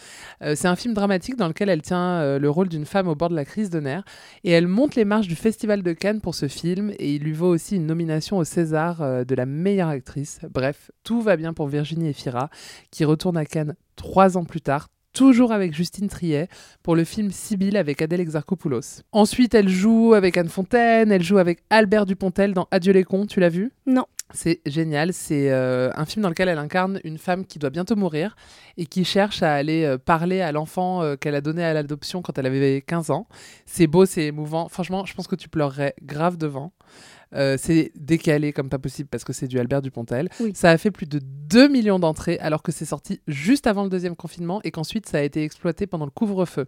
Euh, 0.42 0.54
c'est 0.56 0.68
un 0.68 0.76
film 0.76 0.94
dramatique 0.94 1.36
dans 1.36 1.48
lequel 1.48 1.68
elle 1.68 1.82
tient 1.82 2.20
euh, 2.20 2.38
le 2.38 2.50
rôle 2.50 2.68
d'une 2.68 2.86
femme 2.86 3.08
au 3.08 3.14
bord 3.14 3.30
de 3.30 3.36
la 3.36 3.44
crise 3.44 3.70
de 3.70 3.80
nerfs 3.80 4.04
et 4.44 4.50
elle 4.50 4.66
monte 4.66 4.94
les 4.94 5.04
marches 5.04 5.28
du 5.28 5.36
Festival 5.36 5.82
de 5.82 5.92
Cannes 5.92 6.20
pour 6.20 6.34
ce 6.34 6.48
film 6.48 6.92
et 6.98 7.14
il 7.14 7.22
lui 7.22 7.32
vaut 7.32 7.48
aussi 7.48 7.76
une 7.76 7.86
nomination 7.86 8.38
au 8.38 8.44
César 8.44 9.24
de 9.24 9.34
la 9.34 9.46
meilleure 9.46 9.88
actrice. 9.88 10.40
Bref, 10.50 10.90
tout 11.04 11.20
va 11.20 11.36
bien 11.36 11.52
pour 11.52 11.68
Virginie 11.68 12.08
Efira 12.08 12.50
qui 12.90 13.04
retourne 13.04 13.36
à 13.36 13.44
Cannes 13.44 13.74
trois 13.96 14.36
ans 14.36 14.44
plus 14.44 14.60
tard 14.60 14.88
toujours 15.12 15.52
avec 15.52 15.75
Justine 15.75 16.09
Triet, 16.09 16.49
pour 16.83 16.97
le 16.97 17.04
film 17.04 17.31
Sibylle 17.31 17.76
avec 17.76 18.02
Adèle 18.02 18.21
Exarchopoulos. 18.21 19.02
Ensuite, 19.12 19.54
elle 19.54 19.69
joue 19.69 20.14
avec 20.14 20.37
Anne 20.37 20.49
Fontaine, 20.49 21.12
elle 21.12 21.23
joue 21.23 21.38
avec 21.38 21.62
Albert 21.71 22.07
Dupontel 22.07 22.54
dans 22.54 22.69
Adieu 22.71 22.92
les 22.92 23.04
cons, 23.04 23.26
tu 23.26 23.40
l'as 23.40 23.49
vu? 23.49 23.73
Non. 23.87 24.07
C'est 24.35 24.61
génial, 24.64 25.12
c'est 25.12 25.50
euh, 25.50 25.90
un 25.95 26.07
film 26.07 26.23
dans 26.23 26.31
lequel 26.31 26.49
elle 26.49 26.59
incarne 26.59 27.00
une 27.04 27.19
femme 27.19 27.45
qui 27.45 27.59
doit 27.59 27.69
bientôt 27.69 27.97
mourir 27.97 28.35
et 28.78 28.87
qui 28.87 29.04
cherche 29.04 29.42
à 29.42 29.52
aller 29.52 29.85
euh, 29.85 29.99
parler 29.99 30.40
à 30.40 30.52
l'enfant 30.52 31.02
euh, 31.02 31.16
qu'elle 31.16 31.35
a 31.35 31.42
donné 31.42 31.62
à 31.62 31.75
l'adoption 31.75 32.23
quand 32.23 32.38
elle 32.38 32.47
avait 32.47 32.81
15 32.81 33.11
ans. 33.11 33.26
C'est 33.66 33.87
beau, 33.87 34.07
c'est 34.07 34.25
émouvant. 34.25 34.69
Franchement, 34.69 35.04
je 35.04 35.12
pense 35.14 35.26
que 35.26 35.37
tu 35.37 35.50
pleurerais 35.50 35.95
grave 36.02 36.38
devant. 36.38 36.73
Euh, 37.34 37.56
c'est 37.58 37.92
décalé 37.94 38.52
comme 38.52 38.68
pas 38.68 38.78
possible 38.78 39.08
parce 39.08 39.24
que 39.24 39.32
c'est 39.32 39.48
du 39.48 39.58
Albert 39.58 39.82
Dupontel. 39.82 40.28
Oui. 40.40 40.52
Ça 40.54 40.70
a 40.70 40.78
fait 40.78 40.90
plus 40.90 41.06
de 41.06 41.20
2 41.22 41.68
millions 41.68 41.98
d'entrées 41.98 42.38
alors 42.40 42.62
que 42.62 42.72
c'est 42.72 42.84
sorti 42.84 43.20
juste 43.26 43.66
avant 43.66 43.84
le 43.84 43.90
deuxième 43.90 44.16
confinement 44.16 44.60
et 44.64 44.70
qu'ensuite 44.70 45.08
ça 45.08 45.18
a 45.18 45.22
été 45.22 45.42
exploité 45.42 45.86
pendant 45.86 46.04
le 46.04 46.10
couvre-feu. 46.10 46.66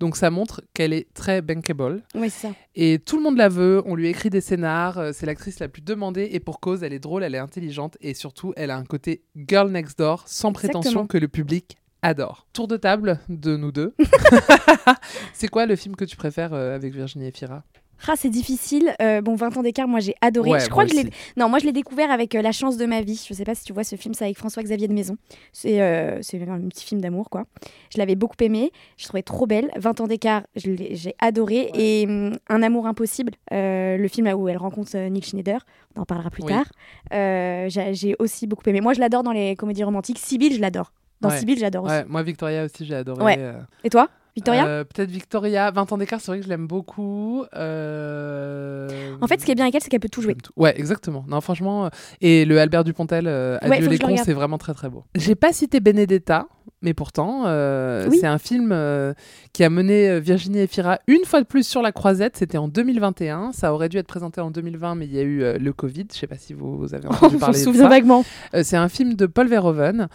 Donc 0.00 0.16
ça 0.16 0.30
montre 0.30 0.62
qu'elle 0.74 0.92
est 0.92 1.12
très 1.14 1.42
bankable. 1.42 2.02
Oui, 2.14 2.30
c'est 2.30 2.48
ça. 2.48 2.54
Et 2.74 2.98
tout 2.98 3.16
le 3.16 3.22
monde 3.22 3.36
la 3.36 3.48
veut, 3.48 3.82
on 3.86 3.94
lui 3.94 4.08
écrit 4.08 4.30
des 4.30 4.40
scénars, 4.40 4.98
euh, 4.98 5.10
c'est 5.12 5.26
l'actrice 5.26 5.58
la 5.58 5.68
plus 5.68 5.82
demandée 5.82 6.28
et 6.32 6.40
pour 6.40 6.60
cause, 6.60 6.82
elle 6.82 6.92
est 6.92 6.98
drôle, 6.98 7.22
elle 7.22 7.34
est 7.34 7.38
intelligente 7.38 7.96
et 8.00 8.14
surtout, 8.14 8.52
elle 8.56 8.70
a 8.70 8.76
un 8.76 8.84
côté 8.84 9.22
girl 9.36 9.70
next 9.70 9.98
door 9.98 10.24
sans 10.26 10.52
prétention 10.52 10.80
Exactement. 10.80 11.06
que 11.06 11.18
le 11.18 11.28
public 11.28 11.76
adore. 12.02 12.46
Tour 12.52 12.68
de 12.68 12.76
table 12.76 13.20
de 13.28 13.56
nous 13.56 13.72
deux. 13.72 13.94
c'est 15.32 15.48
quoi 15.48 15.66
le 15.66 15.76
film 15.76 15.96
que 15.96 16.04
tu 16.04 16.16
préfères 16.16 16.52
euh, 16.54 16.74
avec 16.74 16.94
Virginie 16.94 17.26
Efira? 17.26 17.64
Ah, 18.08 18.14
c'est 18.16 18.28
difficile. 18.30 18.94
Euh, 19.00 19.20
bon, 19.20 19.34
20 19.34 19.56
ans 19.56 19.62
d'écart, 19.62 19.88
moi 19.88 20.00
j'ai 20.00 20.14
adoré. 20.20 20.50
Ouais, 20.50 20.60
je 20.60 20.68
crois 20.68 20.84
que 20.84 20.90
je 20.92 20.96
l'ai. 20.96 21.10
Non, 21.36 21.48
moi 21.48 21.58
je 21.58 21.64
l'ai 21.64 21.72
découvert 21.72 22.10
avec 22.10 22.34
euh, 22.34 22.42
La 22.42 22.52
chance 22.52 22.76
de 22.76 22.86
ma 22.86 23.00
vie. 23.00 23.22
Je 23.28 23.34
sais 23.34 23.44
pas 23.44 23.54
si 23.54 23.64
tu 23.64 23.72
vois 23.72 23.84
ce 23.84 23.96
film, 23.96 24.14
c'est 24.14 24.24
avec 24.24 24.36
François-Xavier 24.38 24.86
de 24.88 24.92
Maison. 24.92 25.16
C'est 25.52 25.80
euh, 25.80 26.18
c'est 26.22 26.40
un 26.48 26.60
petit 26.68 26.84
film 26.84 27.00
d'amour, 27.00 27.30
quoi. 27.30 27.44
Je 27.92 27.98
l'avais 27.98 28.14
beaucoup 28.14 28.36
aimé. 28.40 28.70
Je 28.96 29.04
trouvais 29.06 29.22
trop 29.22 29.46
belle. 29.46 29.70
20 29.76 30.00
ans 30.00 30.06
d'écart, 30.06 30.42
j'ai 30.54 31.14
adoré. 31.18 31.70
Et 31.74 32.06
hum, 32.06 32.36
Un 32.48 32.62
amour 32.62 32.86
impossible, 32.86 33.32
euh, 33.52 33.96
le 33.96 34.08
film 34.08 34.26
là 34.26 34.36
où 34.36 34.48
elle 34.48 34.56
rencontre 34.58 34.90
euh, 34.94 35.08
Nick 35.08 35.24
Schneider. 35.26 35.64
On 35.96 36.02
en 36.02 36.04
parlera 36.04 36.30
plus 36.30 36.42
Oui. 36.44 36.52
tard. 36.52 36.66
Euh, 37.12 37.68
j'ai 37.68 37.94
j'ai 37.94 38.16
aussi 38.18 38.46
beaucoup 38.46 38.68
aimé. 38.68 38.80
Moi, 38.80 38.92
je 38.92 39.00
l'adore 39.00 39.22
dans 39.22 39.32
les 39.32 39.56
comédies 39.56 39.84
romantiques. 39.84 40.18
Sibyl, 40.18 40.52
je 40.54 40.60
l'adore. 40.60 40.92
Dans 41.22 41.30
Ouais. 41.30 41.38
Sibyl, 41.38 41.58
j'adore 41.58 41.84
aussi. 41.84 41.94
Ouais, 41.94 42.04
moi 42.06 42.22
Victoria 42.22 42.64
aussi 42.64 42.84
j'ai 42.84 42.94
adoré. 42.94 43.24
Ouais. 43.24 43.36
euh, 43.38 43.58
Et 43.84 43.88
toi, 43.88 44.10
Victoria 44.36 44.66
euh, 44.66 44.84
Peut-être 44.84 45.10
Victoria, 45.10 45.70
20 45.70 45.92
ans 45.92 45.98
d'écart, 45.98 46.20
c'est 46.20 46.30
vrai 46.30 46.38
que 46.38 46.44
je 46.44 46.48
l'aime 46.50 46.66
beaucoup. 46.66 47.44
Euh, 47.54 48.88
En 49.20 49.26
fait, 49.26 49.40
ce 49.40 49.46
qui 49.46 49.50
est 49.52 49.54
bien 49.54 49.64
avec 49.64 49.74
elle, 49.74 49.80
c'est 49.82 49.88
qu'elle 49.88 50.00
peut 50.00 50.08
tout 50.08 50.22
jouer. 50.22 50.34
Tout. 50.34 50.52
Ouais, 50.56 50.78
exactement. 50.78 51.24
Non, 51.26 51.40
franchement. 51.40 51.86
euh, 51.86 51.88
Et 52.20 52.44
le 52.44 52.60
Albert 52.60 52.84
Dupontel, 52.84 53.26
euh, 53.26 53.58
Ouais, 53.62 53.76
Adieu 53.78 53.88
les 53.88 53.98
cons, 53.98 54.14
c'est 54.22 54.32
vraiment 54.34 54.58
très 54.58 54.74
très 54.74 54.88
beau. 54.88 55.04
J'ai 55.14 55.34
pas 55.34 55.52
cité 55.52 55.80
Benedetta, 55.80 56.46
mais 56.82 56.92
pourtant, 56.94 57.44
euh, 57.46 58.06
Oui. 58.08 58.18
c'est 58.20 58.26
un 58.26 58.38
film 58.38 58.70
euh, 58.72 59.14
qui 59.52 59.64
a 59.64 59.70
mené 59.70 60.10
euh, 60.10 60.20
Virginie 60.20 60.58
Efira 60.58 60.98
une 61.06 61.24
fois 61.24 61.40
de 61.40 61.46
plus 61.46 61.66
sur 61.66 61.80
la 61.82 61.90
croisette. 61.90 62.36
C'était 62.36 62.58
en 62.58 62.68
2021. 62.68 63.52
Ça 63.52 63.72
aurait 63.72 63.88
dû 63.88 63.96
être 63.96 64.06
présenté 64.06 64.40
en 64.40 64.50
2020, 64.50 64.94
mais 64.94 65.06
il 65.06 65.14
y 65.14 65.18
a 65.18 65.22
eu 65.22 65.42
euh, 65.42 65.58
le 65.58 65.72
Covid. 65.72 66.06
Je 66.12 66.18
sais 66.18 66.26
pas 66.26 66.36
si 66.36 66.52
vous, 66.52 66.76
vous 66.76 66.94
avez 66.94 67.08
entendu 67.08 67.38
parler 67.38 67.64
de 67.64 67.72
ça. 67.72 67.88
vaguement. 67.88 68.24
C'est 68.62 68.76
un 68.76 68.88
film 68.88 69.14
de 69.14 69.26
Paul 69.26 69.48
Verhoeven 69.48 70.08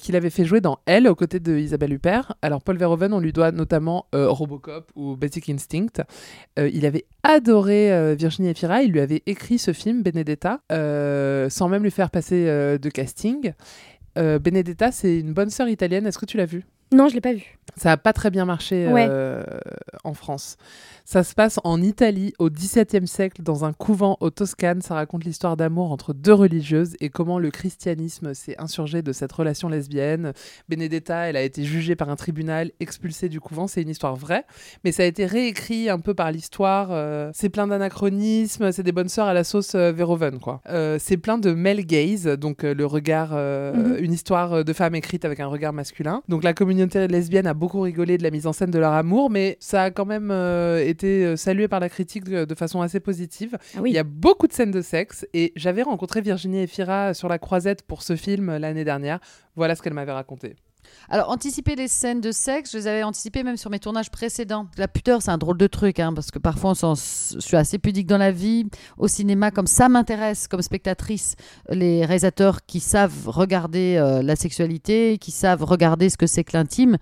qu'il 0.00 0.16
avait 0.16 0.30
fait 0.30 0.44
jouer 0.44 0.60
dans 0.60 0.78
Elle 0.86 1.06
aux 1.08 1.14
côtés 1.14 1.40
de 1.40 1.56
Isabelle 1.56 1.92
Huppert. 1.92 2.34
Alors 2.42 2.62
Paul 2.62 2.76
Verhoeven, 2.78 3.12
on 3.12 3.20
lui 3.20 3.32
doit 3.32 3.52
notamment 3.52 4.06
Robocop 4.12 4.90
ou 4.96 5.16
Basic 5.16 5.48
Instinct. 5.50 6.02
Il 6.56 6.84
avait 6.86 7.04
adoré 7.22 8.14
Virginie 8.16 8.48
Efira. 8.48 8.82
Il 8.82 8.92
lui 8.92 9.00
avait 9.00 9.22
écrit 9.26 9.58
ce 9.58 9.72
film 9.72 10.02
Benedetta 10.02 10.60
sans 10.70 11.68
même 11.68 11.82
lui 11.82 11.90
faire 11.90 12.10
passer 12.10 12.44
de 12.46 12.88
casting. 12.88 13.52
Euh, 14.18 14.38
Benedetta, 14.38 14.90
c'est 14.92 15.20
une 15.20 15.32
bonne 15.32 15.50
sœur 15.50 15.68
italienne. 15.68 16.06
Est-ce 16.06 16.18
que 16.18 16.26
tu 16.26 16.36
l'as 16.36 16.46
vu 16.46 16.64
Non, 16.92 17.08
je 17.08 17.14
l'ai 17.14 17.20
pas 17.20 17.32
vu. 17.34 17.58
ça 17.76 17.90
n'a 17.90 17.96
pas 17.96 18.12
très 18.12 18.30
bien 18.30 18.44
marché 18.44 18.88
Ouais. 18.88 19.06
euh, 19.08 19.42
en 20.04 20.14
France. 20.14 20.56
Ça 21.04 21.22
se 21.22 21.34
passe 21.34 21.58
en 21.64 21.80
Italie 21.80 22.34
au 22.38 22.50
XVIIe 22.50 23.06
siècle, 23.06 23.42
dans 23.42 23.64
un 23.64 23.72
couvent 23.72 24.16
au 24.20 24.28
Toscane. 24.30 24.82
Ça 24.82 24.94
raconte 24.94 25.24
l'histoire 25.24 25.56
d'amour 25.56 25.90
entre 25.92 26.12
deux 26.12 26.34
religieuses 26.34 26.96
et 27.00 27.08
comment 27.08 27.38
le 27.38 27.50
christianisme 27.50 28.34
s'est 28.34 28.56
insurgé 28.58 29.00
de 29.00 29.12
cette 29.12 29.32
relation 29.32 29.68
lesbienne. 29.70 30.32
Benedetta, 30.68 31.16
elle 31.28 31.36
a 31.36 31.42
été 31.42 31.62
jugée 31.64 31.94
par 31.96 32.10
un 32.10 32.16
tribunal, 32.16 32.72
expulsée 32.80 33.28
du 33.30 33.40
couvent. 33.40 33.66
C'est 33.68 33.80
une 33.82 33.88
histoire 33.88 34.16
vraie, 34.16 34.44
mais 34.84 34.92
ça 34.92 35.02
a 35.02 35.06
été 35.06 35.24
réécrit 35.24 35.88
un 35.88 35.98
peu 36.00 36.12
par 36.14 36.30
l'histoire. 36.32 36.88
euh, 36.90 37.30
c'est 37.32 37.48
plein 37.48 37.66
d'anachronismes, 37.68 38.72
c'est 38.72 38.82
des 38.82 38.92
bonnes 38.92 39.08
sœurs 39.08 39.28
à 39.28 39.34
la 39.34 39.44
sauce 39.44 39.74
euh, 39.74 39.92
Verhoeven, 39.92 40.40
quoi. 40.40 40.60
Euh, 40.68 40.98
c'est 41.00 41.16
plein 41.16 41.38
de 41.38 41.52
male 41.52 41.80
gaze, 41.86 42.24
donc 42.26 42.62
le 42.64 42.84
regard, 42.86 43.32
Mhm. 43.32 43.96
une 44.00 44.12
histoire 44.12 44.62
de 44.64 44.72
femme 44.72 44.94
écrite 44.94 45.24
avec 45.24 45.40
un 45.40 45.46
regard 45.46 45.72
masculin. 45.72 46.22
Donc 46.28 46.44
la 46.44 46.52
communauté 46.54 46.77
lesbienne 46.86 47.46
a 47.46 47.54
beaucoup 47.54 47.80
rigolé 47.80 48.18
de 48.18 48.22
la 48.22 48.30
mise 48.30 48.46
en 48.46 48.52
scène 48.52 48.70
de 48.70 48.78
leur 48.78 48.92
amour, 48.92 49.30
mais 49.30 49.56
ça 49.60 49.84
a 49.84 49.90
quand 49.90 50.06
même 50.06 50.30
euh, 50.30 50.84
été 50.84 51.24
euh, 51.24 51.36
salué 51.36 51.68
par 51.68 51.80
la 51.80 51.88
critique 51.88 52.24
de, 52.24 52.44
de 52.44 52.54
façon 52.54 52.80
assez 52.80 53.00
positive. 53.00 53.58
Ah 53.76 53.80
oui. 53.80 53.90
Il 53.90 53.94
y 53.94 53.98
a 53.98 54.04
beaucoup 54.04 54.46
de 54.46 54.52
scènes 54.52 54.70
de 54.70 54.82
sexe 54.82 55.26
et 55.34 55.52
j'avais 55.56 55.82
rencontré 55.82 56.20
Virginie 56.20 56.60
Efira 56.60 57.14
sur 57.14 57.28
la 57.28 57.38
croisette 57.38 57.82
pour 57.82 58.02
ce 58.02 58.16
film 58.16 58.48
euh, 58.48 58.58
l'année 58.58 58.84
dernière. 58.84 59.20
Voilà 59.56 59.74
ce 59.74 59.82
qu'elle 59.82 59.94
m'avait 59.94 60.12
raconté. 60.12 60.56
Alors, 61.08 61.30
anticiper 61.30 61.74
les 61.74 61.88
scènes 61.88 62.20
de 62.20 62.32
sexe, 62.32 62.72
je 62.72 62.78
les 62.78 62.86
avais 62.86 63.02
anticipées 63.02 63.42
même 63.42 63.56
sur 63.56 63.70
mes 63.70 63.78
tournages 63.78 64.10
précédents. 64.10 64.66
La 64.76 64.88
pudeur, 64.88 65.22
c'est 65.22 65.30
un 65.30 65.38
drôle 65.38 65.56
de 65.56 65.66
truc, 65.66 66.00
hein, 66.00 66.12
parce 66.12 66.30
que 66.30 66.38
parfois, 66.38 66.72
on 66.82 66.94
je 66.94 67.40
suis 67.40 67.56
assez 67.56 67.78
pudique 67.78 68.06
dans 68.06 68.18
la 68.18 68.30
vie. 68.30 68.66
Au 68.98 69.08
cinéma, 69.08 69.50
comme 69.50 69.66
ça 69.66 69.88
m'intéresse, 69.88 70.48
comme 70.48 70.62
spectatrice, 70.62 71.36
les 71.70 72.04
réalisateurs 72.04 72.64
qui 72.66 72.80
savent 72.80 73.28
regarder 73.28 73.96
euh, 73.96 74.22
la 74.22 74.36
sexualité, 74.36 75.18
qui 75.18 75.30
savent 75.30 75.64
regarder 75.64 76.10
ce 76.10 76.16
que 76.16 76.26
c'est 76.26 76.44
que 76.44 76.56
l'intime. 76.56 76.98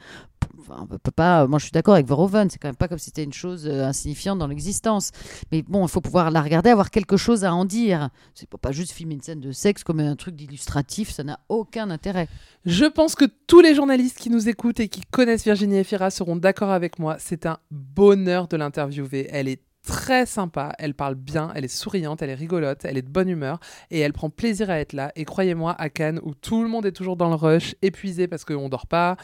Moi, 0.68 1.58
je 1.58 1.64
suis 1.64 1.72
d'accord 1.72 1.94
avec 1.94 2.06
Verhoeven, 2.06 2.50
c'est 2.50 2.58
quand 2.58 2.68
même 2.68 2.76
pas 2.76 2.88
comme 2.88 2.98
si 2.98 3.06
c'était 3.06 3.24
une 3.24 3.32
chose 3.32 3.66
euh, 3.66 3.84
insignifiante 3.84 4.38
dans 4.38 4.46
l'existence. 4.46 5.10
Mais 5.52 5.62
bon, 5.62 5.86
il 5.86 5.88
faut 5.88 6.00
pouvoir 6.00 6.30
la 6.30 6.42
regarder, 6.42 6.70
avoir 6.70 6.90
quelque 6.90 7.16
chose 7.16 7.44
à 7.44 7.54
en 7.54 7.64
dire. 7.64 8.10
C'est 8.34 8.48
pas 8.48 8.72
juste 8.72 8.92
filmer 8.92 9.14
une 9.14 9.22
scène 9.22 9.40
de 9.40 9.52
sexe 9.52 9.84
comme 9.84 10.00
un 10.00 10.16
truc 10.16 10.34
d'illustratif, 10.36 11.10
ça 11.10 11.24
n'a 11.24 11.40
aucun 11.48 11.90
intérêt. 11.90 12.28
Je 12.64 12.84
pense 12.84 13.14
que 13.14 13.24
tous 13.46 13.60
les 13.60 13.74
journalistes 13.74 14.18
qui 14.18 14.30
nous 14.30 14.48
écoutent 14.48 14.80
et 14.80 14.88
qui 14.88 15.02
connaissent 15.02 15.44
Virginie 15.44 15.78
Efira 15.78 16.10
seront 16.10 16.36
d'accord 16.36 16.70
avec 16.70 16.98
moi. 16.98 17.16
C'est 17.18 17.46
un 17.46 17.58
bonheur 17.70 18.48
de 18.48 18.56
l'interviewer. 18.56 19.28
Elle 19.30 19.48
est 19.48 19.62
très 19.86 20.26
sympa, 20.26 20.74
elle 20.78 20.94
parle 20.94 21.14
bien, 21.14 21.52
elle 21.54 21.64
est 21.64 21.68
souriante, 21.68 22.20
elle 22.20 22.30
est 22.30 22.34
rigolote, 22.34 22.84
elle 22.84 22.98
est 22.98 23.02
de 23.02 23.08
bonne 23.08 23.28
humeur 23.28 23.60
et 23.90 24.00
elle 24.00 24.12
prend 24.12 24.30
plaisir 24.30 24.68
à 24.68 24.80
être 24.80 24.92
là. 24.92 25.12
Et 25.14 25.24
croyez-moi, 25.24 25.74
à 25.78 25.88
Cannes, 25.88 26.20
où 26.24 26.34
tout 26.34 26.62
le 26.62 26.68
monde 26.68 26.84
est 26.86 26.92
toujours 26.92 27.16
dans 27.16 27.28
le 27.28 27.36
rush, 27.36 27.76
épuisé 27.82 28.26
parce 28.26 28.44
qu'on 28.44 28.68
dort 28.68 28.88
pas, 28.88 29.16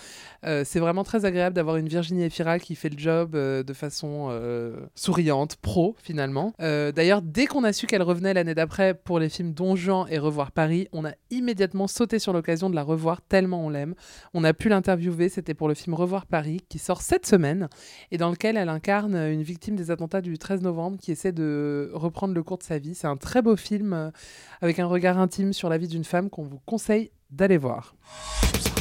euh, 0.47 0.63
c'est 0.65 0.79
vraiment 0.79 1.03
très 1.03 1.25
agréable 1.25 1.55
d'avoir 1.55 1.77
une 1.77 1.89
Virginie 1.89 2.23
Efira 2.23 2.61
qui 2.61 2.77
fait 2.77 2.89
le 2.89 2.99
job 2.99 3.35
euh, 3.35 3.65
de 3.65 3.73
façon 3.73 4.29
euh, 4.31 4.77
souriante, 4.95 5.57
pro 5.57 5.97
finalement. 5.99 6.55
D'ailleurs, 6.61 7.23
dès 7.23 7.47
qu'on 7.47 7.65
a 7.65 7.73
su 7.73 7.87
qu'elle 7.87 8.03
revenait 8.03 8.35
l'année 8.35 8.55
d'après 8.55 8.95
pour 8.95 9.19
les 9.19 9.29
films 9.29 9.53
Don 9.53 9.75
Juan 9.75 10.07
et 10.09 10.19
Revoir 10.19 10.53
Paris, 10.53 10.89
on 10.93 11.05
a 11.05 11.13
immédiatement 11.31 11.89
sauté 11.89 12.21
sur 12.21 12.33
l'occasion 12.33 12.71
de 12.71 12.77
la 12.77 12.83
revoir 12.83 13.21
tellement 13.21 13.67
on 13.67 13.69
l'aime. 13.69 13.95
On 14.33 14.45
a 14.45 14.53
pu 14.53 14.69
l'interviewer, 14.69 15.29
c'était 15.29 15.55
pour 15.55 15.69
le 15.69 15.75
film 15.75 15.95
Revoir 15.95 16.27
Paris 16.27 16.61
qui 16.69 16.79
sort 16.79 17.03
cette 17.03 17.27
semaine 17.27 17.69
et 18.13 18.17
dans 18.17 18.31
lequel 18.31 18.57
elle 18.57 18.69
incarne 18.69 19.17
une 19.17 19.43
victime 19.43 19.75
des 19.75 19.91
attentats 19.91 20.21
du 20.21 20.39
13 20.39 20.52
novembre 20.61 20.99
qui 20.99 21.13
essaie 21.13 21.33
de 21.33 21.91
reprendre 21.95 22.35
le 22.35 22.43
cours 22.43 22.59
de 22.59 22.63
sa 22.63 22.79
vie. 22.79 22.95
C'est 22.95 23.07
un 23.07 23.17
très 23.17 23.41
beau 23.41 23.57
film 23.57 23.93
euh, 23.93 24.11
avec 24.61 24.79
un 24.79 24.87
regard 24.87 25.19
intime 25.19 25.53
sur 25.53 25.69
la 25.69 25.79
vie 25.79 25.89
d'une 25.89 26.05
femme 26.05 26.29
qu'on 26.29 26.45
vous 26.45 26.61
conseille 26.67 27.11
d'aller 27.31 27.57
voir. 27.57 27.95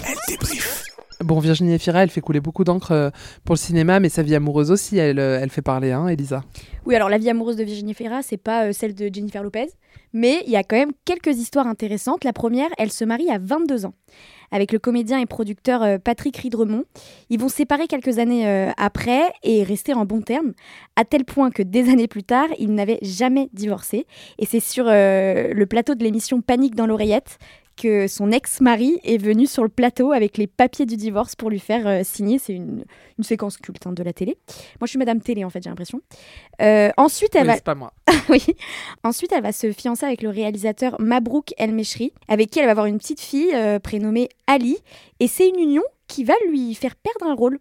Elle. 0.06 0.18
Bon, 1.24 1.40
Virginie 1.40 1.74
Efira, 1.74 2.04
elle 2.04 2.10
fait 2.10 2.22
couler 2.22 2.40
beaucoup 2.40 2.64
d'encre 2.64 2.92
euh, 2.92 3.10
pour 3.46 3.54
le 3.54 3.60
cinéma, 3.60 4.00
mais 4.00 4.10
sa 4.10 4.24
vie 4.24 4.36
amoureuse 4.36 4.72
aussi, 4.72 4.98
elle, 4.98 5.20
euh, 5.20 5.40
elle 5.42 5.50
fait 5.50 5.62
parler, 5.62 5.92
hein, 5.92 6.08
Elisa. 6.08 6.44
Oui, 6.86 6.96
alors 6.96 7.10
la 7.10 7.20
vie 7.20 7.30
amoureuse 7.30 7.58
de 7.58 7.64
Virginie 7.64 7.94
Ferra, 7.94 8.22
c'est 8.24 8.38
pas 8.38 8.66
euh, 8.66 8.72
celle 8.72 8.96
de 8.96 9.10
Jennifer 9.14 9.44
Lopez, 9.44 9.68
mais 10.14 10.42
il 10.46 10.52
y 10.52 10.56
a 10.56 10.64
quand 10.64 10.78
même 10.78 10.94
quelques 11.06 11.38
histoires 11.38 11.68
intéressantes. 11.68 12.24
La 12.24 12.34
première, 12.34 12.70
elle 12.80 12.92
se 12.92 13.06
marie 13.06 13.30
à 13.30 13.38
22 13.38 13.86
ans 13.86 13.94
avec 14.54 14.74
le 14.74 14.80
comédien 14.80 15.18
et 15.18 15.26
producteur 15.26 15.98
Patrick 16.02 16.36
Ridremont. 16.36 16.84
Ils 17.30 17.40
vont 17.40 17.48
se 17.48 17.56
séparer 17.56 17.88
quelques 17.88 18.20
années 18.20 18.70
après 18.76 19.22
et 19.44 19.64
rester 19.64 19.94
en 19.94 20.04
bons 20.04 20.20
termes, 20.20 20.52
à 20.98 21.06
tel 21.06 21.24
point 21.24 21.52
que 21.52 21.64
des 21.64 21.90
années 21.90 22.10
plus 22.10 22.24
tard, 22.24 22.50
ils 22.60 22.74
n'avaient 22.74 23.00
jamais 23.02 23.48
divorcé. 23.54 24.06
Et 24.40 24.46
c'est 24.46 24.60
sur 24.60 24.88
le 24.88 25.64
plateau 25.64 25.96
de 25.96 26.04
l'émission 26.04 26.42
Panique 26.42 26.76
dans 26.76 26.86
l'oreillette 26.86 27.38
que 27.76 28.08
son 28.08 28.32
ex-mari 28.32 29.00
est 29.04 29.18
venu 29.18 29.48
sur 29.48 29.64
le 29.64 29.70
plateau 29.70 30.12
avec 30.12 30.38
les 30.38 30.48
papiers 30.48 30.86
du 30.86 30.98
divorce 30.98 31.36
pour 31.36 31.50
lui 31.50 31.60
faire 31.60 31.88
euh, 31.88 32.02
signer. 32.04 32.38
C'est 32.40 32.54
une, 32.54 32.86
une 33.18 33.24
séquence 33.24 33.58
culte 33.58 33.86
hein, 33.88 33.92
de 33.94 34.04
la 34.04 34.14
télé. 34.14 34.38
Moi, 34.80 34.86
je 34.86 34.90
suis 34.90 35.00
Madame 35.00 35.22
Télé, 35.22 35.44
en 35.44 35.50
fait, 35.50 35.64
j'ai 35.64 35.70
l'impression. 35.70 36.02
Euh, 36.62 36.90
ensuite, 36.98 37.36
elle 37.36 37.42
Oui, 37.44 37.48
va... 37.48 37.56
c'est 37.56 37.64
pas 37.64 37.76
moi. 37.76 37.94
oui. 38.30 38.44
Ensuite, 39.04 39.32
elle 39.32 39.44
va 39.44 39.52
se 39.52 39.72
fiancer 39.72 40.06
avec 40.06 40.22
le 40.22 40.30
réalisateur 40.30 40.96
Mabrouk 41.00 41.54
El 41.58 41.74
Meshri, 41.74 42.14
avec 42.28 42.50
qui 42.50 42.60
elle 42.60 42.66
va 42.66 42.72
avoir 42.72 42.86
une 42.86 42.98
petite 42.98 43.22
fille 43.22 43.52
euh, 43.54 43.80
prénommée 43.80 44.30
Ali. 44.48 44.78
Et 45.20 45.28
c'est 45.28 45.48
une 45.50 45.60
union 45.60 45.84
qui 46.08 46.24
va 46.24 46.34
lui 46.50 46.74
faire 46.76 46.96
perdre 46.96 47.26
un 47.32 47.36
rôle. 47.36 47.60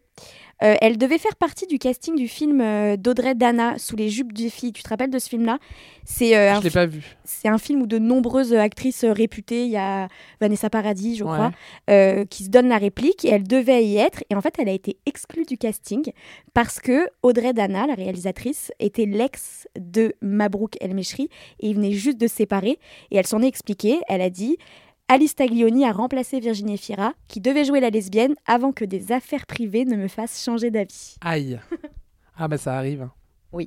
Euh, 0.62 0.74
elle 0.80 0.98
devait 0.98 1.18
faire 1.18 1.36
partie 1.36 1.66
du 1.66 1.78
casting 1.78 2.16
du 2.16 2.28
film 2.28 2.60
euh, 2.60 2.96
d'Audrey 2.96 3.34
Dana, 3.34 3.78
Sous 3.78 3.96
les 3.96 4.10
jupes 4.10 4.32
des 4.32 4.50
filles. 4.50 4.72
Tu 4.72 4.82
te 4.82 4.88
rappelles 4.88 5.10
de 5.10 5.18
ce 5.18 5.28
film-là? 5.28 5.58
C'est 6.04 6.36
euh, 6.36 6.54
Je 6.56 6.64
l'ai 6.64 6.70
pas 6.70 6.86
vu. 6.86 7.16
c'est 7.24 7.48
un 7.48 7.58
film 7.58 7.82
où 7.82 7.86
de 7.86 7.98
nombreuses 7.98 8.52
actrices 8.52 9.04
réputées, 9.04 9.64
il 9.64 9.70
y 9.70 9.76
a 9.76 10.08
Vanessa 10.40 10.68
Paradis, 10.68 11.16
je 11.16 11.24
crois, 11.24 11.52
qui 12.28 12.44
se 12.44 12.50
donnent 12.50 12.68
la 12.68 12.78
réplique 12.78 13.24
et 13.24 13.28
elle 13.28 13.46
devait 13.46 13.84
y 13.84 13.96
être. 13.96 14.24
Et 14.28 14.34
en 14.34 14.40
fait, 14.40 14.54
elle 14.58 14.68
a 14.68 14.72
été 14.72 14.98
exclue 15.06 15.44
du 15.44 15.56
casting 15.56 16.10
parce 16.52 16.80
que 16.80 17.06
Audrey 17.22 17.52
Dana, 17.52 17.86
la 17.86 17.94
réalisatrice, 17.94 18.72
était 18.80 19.06
l'ex 19.06 19.68
de 19.78 20.14
Mabrouk 20.20 20.76
El 20.80 20.94
Meshri 20.94 21.28
et 21.60 21.68
ils 21.68 21.76
venaient 21.76 21.92
juste 21.92 22.18
de 22.18 22.26
se 22.26 22.36
séparer. 22.36 22.78
Et 23.10 23.16
elle 23.16 23.26
s'en 23.26 23.42
est 23.42 23.48
expliquée. 23.48 24.00
Elle 24.08 24.22
a 24.22 24.30
dit. 24.30 24.56
Alice 25.12 25.34
Taglioni 25.34 25.84
a 25.84 25.90
remplacé 25.90 26.38
Virginie 26.38 26.78
Fira, 26.78 27.14
qui 27.26 27.40
devait 27.40 27.64
jouer 27.64 27.80
la 27.80 27.90
lesbienne 27.90 28.36
avant 28.46 28.70
que 28.70 28.84
des 28.84 29.10
affaires 29.10 29.44
privées 29.44 29.84
ne 29.84 29.96
me 29.96 30.06
fassent 30.06 30.40
changer 30.44 30.70
d'avis. 30.70 31.16
Aïe. 31.20 31.58
Ah 32.36 32.46
bah 32.46 32.58
ça 32.58 32.78
arrive. 32.78 33.08
Oui. 33.50 33.66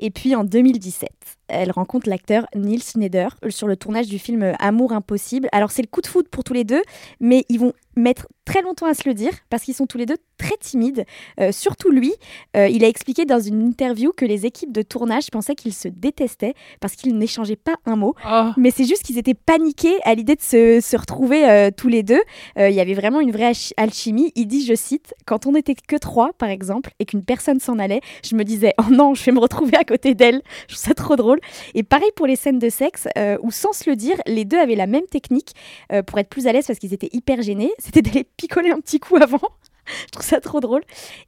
Et 0.00 0.10
puis 0.10 0.34
en 0.34 0.42
2017, 0.42 1.35
elle 1.48 1.70
rencontre 1.70 2.08
l'acteur 2.08 2.46
Neil 2.54 2.80
Schneider 2.80 3.36
sur 3.48 3.66
le 3.66 3.76
tournage 3.76 4.08
du 4.08 4.18
film 4.18 4.54
Amour 4.58 4.92
impossible. 4.92 5.48
Alors 5.52 5.70
c'est 5.70 5.82
le 5.82 5.88
coup 5.88 6.00
de 6.00 6.06
foudre 6.06 6.28
pour 6.28 6.44
tous 6.44 6.54
les 6.54 6.64
deux, 6.64 6.82
mais 7.20 7.44
ils 7.48 7.60
vont 7.60 7.72
mettre 7.96 8.28
très 8.44 8.60
longtemps 8.60 8.86
à 8.86 8.92
se 8.94 9.08
le 9.08 9.14
dire 9.14 9.32
parce 9.48 9.62
qu'ils 9.62 9.74
sont 9.74 9.86
tous 9.86 9.96
les 9.96 10.04
deux 10.06 10.18
très 10.36 10.56
timides. 10.60 11.04
Euh, 11.40 11.50
surtout 11.50 11.90
lui, 11.90 12.12
euh, 12.56 12.68
il 12.68 12.84
a 12.84 12.88
expliqué 12.88 13.24
dans 13.24 13.40
une 13.40 13.62
interview 13.62 14.12
que 14.14 14.26
les 14.26 14.44
équipes 14.44 14.70
de 14.70 14.82
tournage 14.82 15.30
pensaient 15.30 15.54
qu'ils 15.54 15.72
se 15.72 15.88
détestaient 15.88 16.52
parce 16.80 16.94
qu'ils 16.94 17.16
n'échangeaient 17.16 17.56
pas 17.56 17.76
un 17.86 17.96
mot. 17.96 18.14
Oh. 18.30 18.50
Mais 18.58 18.70
c'est 18.70 18.84
juste 18.84 19.02
qu'ils 19.02 19.16
étaient 19.18 19.34
paniqués 19.34 19.96
à 20.04 20.14
l'idée 20.14 20.36
de 20.36 20.42
se, 20.42 20.80
se 20.80 20.96
retrouver 20.96 21.48
euh, 21.48 21.70
tous 21.74 21.88
les 21.88 22.02
deux. 22.02 22.20
Il 22.58 22.72
y 22.72 22.80
avait 22.80 22.94
vraiment 22.94 23.20
une 23.20 23.32
vraie 23.32 23.52
alchi- 23.52 23.72
alchimie. 23.76 24.32
Il 24.34 24.46
dit, 24.46 24.64
je 24.64 24.74
cite, 24.74 25.14
quand 25.24 25.46
on 25.46 25.52
n'était 25.52 25.74
que 25.74 25.96
trois, 25.96 26.32
par 26.34 26.50
exemple, 26.50 26.90
et 26.98 27.06
qu'une 27.06 27.24
personne 27.24 27.60
s'en 27.60 27.78
allait, 27.78 28.00
je 28.24 28.34
me 28.36 28.44
disais, 28.44 28.74
oh 28.78 28.90
non, 28.90 29.14
je 29.14 29.24
vais 29.24 29.32
me 29.32 29.40
retrouver 29.40 29.76
à 29.76 29.84
côté 29.84 30.14
d'elle. 30.14 30.42
Je 30.68 30.74
trouve 30.74 30.84
ça 30.84 30.94
trop 30.94 31.16
drôle. 31.16 31.35
Et 31.74 31.82
pareil 31.82 32.10
pour 32.16 32.26
les 32.26 32.36
scènes 32.36 32.58
de 32.58 32.68
sexe, 32.68 33.08
euh, 33.18 33.38
où 33.42 33.50
sans 33.50 33.72
se 33.72 33.88
le 33.88 33.96
dire, 33.96 34.16
les 34.26 34.44
deux 34.44 34.58
avaient 34.58 34.74
la 34.74 34.86
même 34.86 35.06
technique 35.06 35.52
euh, 35.92 36.02
pour 36.02 36.18
être 36.18 36.28
plus 36.28 36.46
à 36.46 36.52
l'aise 36.52 36.66
parce 36.66 36.78
qu'ils 36.78 36.94
étaient 36.94 37.10
hyper 37.12 37.42
gênés. 37.42 37.72
C'était 37.78 38.02
d'aller 38.02 38.24
picoler 38.36 38.70
un 38.70 38.80
petit 38.80 39.00
coup 39.00 39.16
avant. 39.16 39.40
Je 40.06 40.10
trouve 40.12 40.24
ça 40.24 40.40
trop 40.40 40.60
drôle. 40.60 40.82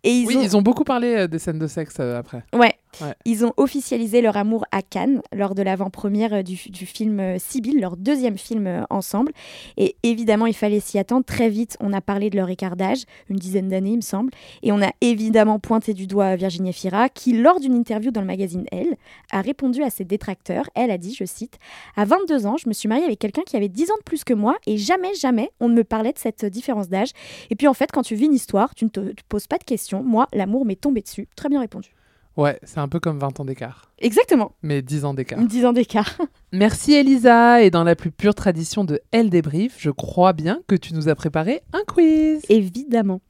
Et 0.05 0.11
ils 0.11 0.27
oui, 0.27 0.37
ont... 0.37 0.43
ils 0.43 0.57
ont 0.57 0.62
beaucoup 0.62 0.85
parlé 0.85 1.15
euh, 1.15 1.27
des 1.27 1.38
scènes 1.38 1.59
de 1.59 1.67
sexe 1.67 1.97
euh, 2.00 2.19
après. 2.19 2.43
Ouais. 2.53 2.75
Ouais. 3.03 3.15
Ils 3.27 3.45
ont 3.45 3.53
officialisé 3.59 4.23
leur 4.23 4.37
amour 4.37 4.65
à 4.73 4.83
Cannes 4.83 5.21
lors 5.33 5.55
de 5.55 5.62
l'avant-première 5.62 6.33
euh, 6.33 6.43
du, 6.43 6.59
du 6.71 6.87
film 6.87 7.38
Sibylle, 7.38 7.81
leur 7.81 7.97
deuxième 7.97 8.38
film 8.38 8.87
ensemble. 8.91 9.33
Et 9.77 9.97
évidemment, 10.03 10.47
il 10.47 10.55
fallait 10.55 10.81
s'y 10.81 10.99
attendre. 10.99 11.25
Très 11.25 11.49
vite, 11.49 11.77
on 11.81 11.93
a 11.93 12.00
parlé 12.00 12.31
de 12.31 12.37
leur 12.37 12.49
écart 12.49 12.77
d'âge, 12.77 13.05
une 13.29 13.37
dizaine 13.37 13.69
d'années, 13.69 13.91
il 13.91 13.97
me 13.97 14.03
semble. 14.03 14.33
Et 14.62 14.73
on 14.73 14.83
a 14.83 14.91
évidemment 15.00 15.59
pointé 15.59 15.95
du 15.95 16.07
doigt 16.07 16.35
Virginie 16.37 16.73
Fira, 16.73 17.09
qui, 17.09 17.35
lors 17.35 17.61
d'une 17.61 17.75
interview 17.75 18.11
dans 18.11 18.21
le 18.21 18.27
magazine 18.27 18.65
Elle, 18.73 18.97
a 19.31 19.43
répondu 19.43 19.83
à 19.83 19.91
ses 19.91 20.05
détracteurs. 20.05 20.69
Elle 20.75 20.91
a 20.91 20.99
dit, 20.99 21.15
je 21.15 21.25
cite, 21.25 21.59
À 21.97 22.05
22 22.05 22.47
ans, 22.47 22.57
je 22.57 22.69
me 22.69 22.73
suis 22.73 22.88
mariée 22.88 23.05
avec 23.05 23.19
quelqu'un 23.19 23.43
qui 23.43 23.57
avait 23.57 23.69
10 23.69 23.91
ans 23.91 23.99
de 23.99 24.05
plus 24.05 24.25
que 24.25 24.35
moi 24.35 24.57
et 24.67 24.77
jamais, 24.79 25.15
jamais, 25.15 25.50
on 25.61 25.69
ne 25.69 25.75
me 25.75 25.85
parlait 25.85 26.12
de 26.12 26.19
cette 26.19 26.45
différence 26.45 26.88
d'âge. 26.88 27.11
Et 27.50 27.55
puis 27.55 27.69
en 27.69 27.75
fait, 27.75 27.91
quand 27.93 28.03
tu 28.03 28.15
vis 28.15 28.27
une 28.27 28.35
histoire, 28.35 28.48
tu 28.75 28.85
ne 28.85 28.90
te, 28.90 29.00
te 29.00 29.23
poses 29.28 29.47
pas 29.47 29.59
de 29.59 29.64
questions. 29.64 30.02
Moi, 30.02 30.28
l'amour 30.33 30.64
m'est 30.64 30.81
tombé 30.81 31.00
dessus. 31.02 31.28
Très 31.37 31.49
bien 31.49 31.61
répondu. 31.61 31.90
Ouais, 32.38 32.57
c'est 32.62 32.78
un 32.78 32.87
peu 32.87 33.00
comme 33.00 33.19
20 33.19 33.40
ans 33.40 33.45
d'écart. 33.45 33.90
Exactement. 33.99 34.52
Mais 34.62 34.81
10 34.81 35.05
ans 35.05 35.12
d'écart. 35.12 35.40
10 35.40 35.67
ans 35.67 35.73
d'écart. 35.73 36.17
Merci 36.52 36.95
Elisa. 36.95 37.62
Et 37.62 37.71
dans 37.71 37.83
la 37.83 37.97
plus 37.97 38.12
pure 38.12 38.37
tradition 38.37 38.85
de 38.85 39.00
Elle 39.11 39.28
débrief, 39.28 39.75
je 39.78 39.90
crois 39.90 40.33
bien 40.33 40.61
que 40.69 40.76
tu 40.76 40.95
nous 40.95 41.09
as 41.09 41.17
préparé 41.17 41.62
un 41.73 41.83
quiz. 41.88 42.43
Évidemment. 42.49 43.21